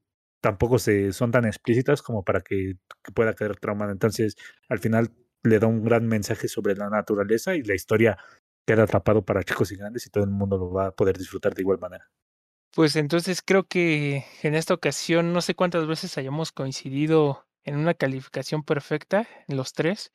[0.41, 2.75] tampoco se, son tan explícitas como para que,
[3.13, 3.91] pueda quedar traumada.
[3.91, 4.37] Entonces
[4.69, 5.11] al final
[5.43, 8.17] le da un gran mensaje sobre la naturaleza y la historia
[8.65, 11.53] queda atrapado para chicos y grandes y todo el mundo lo va a poder disfrutar
[11.53, 12.09] de igual manera.
[12.73, 17.93] Pues entonces creo que en esta ocasión no sé cuántas veces hayamos coincidido en una
[17.93, 20.11] calificación perfecta, en los tres,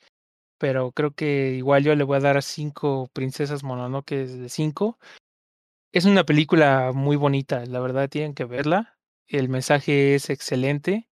[0.58, 4.98] pero creo que igual yo le voy a dar cinco princesas Mononoke de cinco.
[5.92, 8.98] Es una película muy bonita, la verdad tienen que verla.
[9.28, 11.08] El mensaje es excelente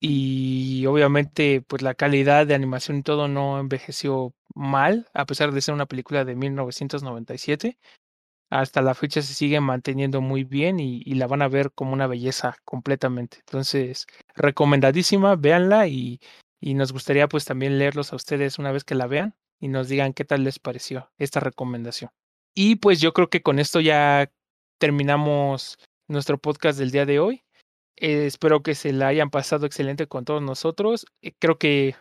[0.00, 5.60] y obviamente pues la calidad de animación y todo no envejeció mal, a pesar de
[5.60, 7.78] ser una película de 1997
[8.50, 12.06] hasta la fecha se sigue manteniendo muy bien y, la van a ver como una
[12.06, 13.38] belleza completamente.
[13.40, 16.20] Entonces, recomendadísima, véanla y,
[16.60, 19.88] y nos gustaría pues también leerlos a ustedes una vez que la vean y nos
[19.88, 22.10] digan qué tal les pareció esta recomendación.
[22.54, 24.30] Y pues yo creo que con esto ya
[24.78, 27.44] terminamos nuestro podcast del día de hoy.
[27.96, 31.06] Eh, espero que se la hayan pasado excelente con todos nosotros.
[31.22, 31.96] Eh, creo que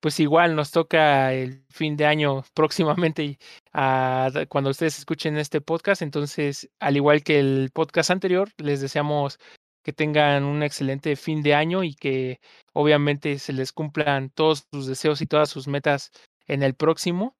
[0.00, 3.38] pues igual nos toca el fin de año próximamente
[3.72, 6.02] a, cuando ustedes escuchen este podcast.
[6.02, 9.38] Entonces, al igual que el podcast anterior, les deseamos
[9.82, 12.40] que tengan un excelente fin de año y que
[12.72, 16.10] obviamente se les cumplan todos sus deseos y todas sus metas
[16.46, 17.36] en el próximo.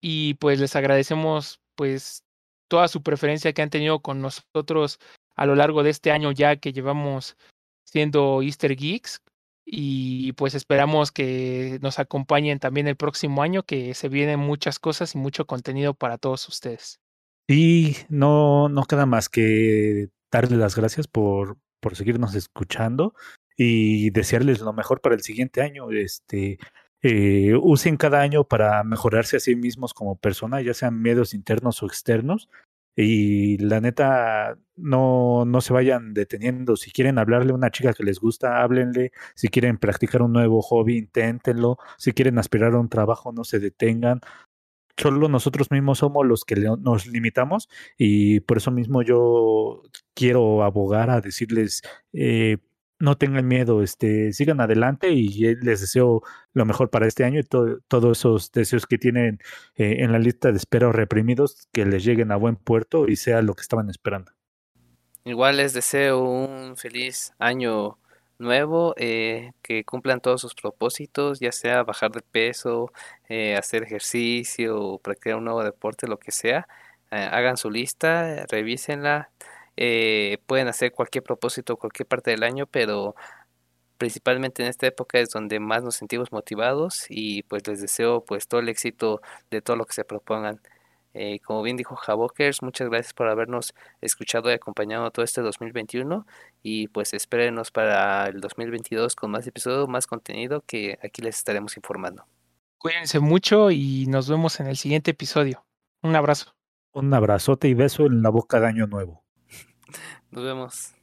[0.00, 2.24] Y pues les agradecemos pues
[2.68, 4.98] toda su preferencia que han tenido con nosotros
[5.36, 7.36] a lo largo de este año ya que llevamos
[7.84, 9.20] siendo Easter Geeks
[9.64, 15.14] y pues esperamos que nos acompañen también el próximo año que se vienen muchas cosas
[15.14, 17.00] y mucho contenido para todos ustedes.
[17.48, 23.14] Sí, no, no queda más que darles las gracias por, por seguirnos escuchando
[23.56, 25.90] y desearles lo mejor para el siguiente año.
[25.90, 26.58] Este,
[27.02, 31.82] eh, usen cada año para mejorarse a sí mismos como persona, ya sean medios internos
[31.82, 32.48] o externos.
[32.96, 36.76] Y la neta, no, no se vayan deteniendo.
[36.76, 39.12] Si quieren hablarle a una chica que les gusta, háblenle.
[39.34, 41.78] Si quieren practicar un nuevo hobby, inténtenlo.
[41.98, 44.20] Si quieren aspirar a un trabajo, no se detengan
[44.96, 49.82] solo nosotros mismos somos los que nos limitamos y por eso mismo yo
[50.14, 51.82] quiero abogar a decirles
[52.12, 52.58] eh,
[53.02, 56.22] no tengan miedo, este, sigan adelante y les deseo
[56.52, 59.40] lo mejor para este año y todos esos deseos que tienen
[59.74, 63.42] eh, en la lista de espera reprimidos que les lleguen a buen puerto y sea
[63.42, 64.30] lo que estaban esperando.
[65.24, 67.98] Igual les deseo un feliz año
[68.38, 72.92] nuevo, eh, que cumplan todos sus propósitos, ya sea bajar de peso,
[73.28, 76.68] eh, hacer ejercicio, practicar un nuevo deporte, lo que sea.
[77.10, 79.30] Eh, hagan su lista, revísenla.
[79.76, 83.14] Pueden hacer cualquier propósito, cualquier parte del año, pero
[84.02, 88.48] principalmente en esta época es donde más nos sentimos motivados y pues les deseo pues
[88.48, 90.60] todo el éxito de todo lo que se propongan.
[91.14, 96.26] Eh, como bien dijo Javokers, muchas gracias por habernos escuchado y acompañado todo este 2021
[96.64, 101.76] y pues espérenos para el 2022 con más episodios, más contenido que aquí les estaremos
[101.76, 102.24] informando.
[102.78, 105.64] Cuídense mucho y nos vemos en el siguiente episodio.
[106.02, 106.56] Un abrazo.
[106.90, 109.21] Un abrazote y beso en la boca de Año Nuevo.
[110.30, 110.94] Nos vemos.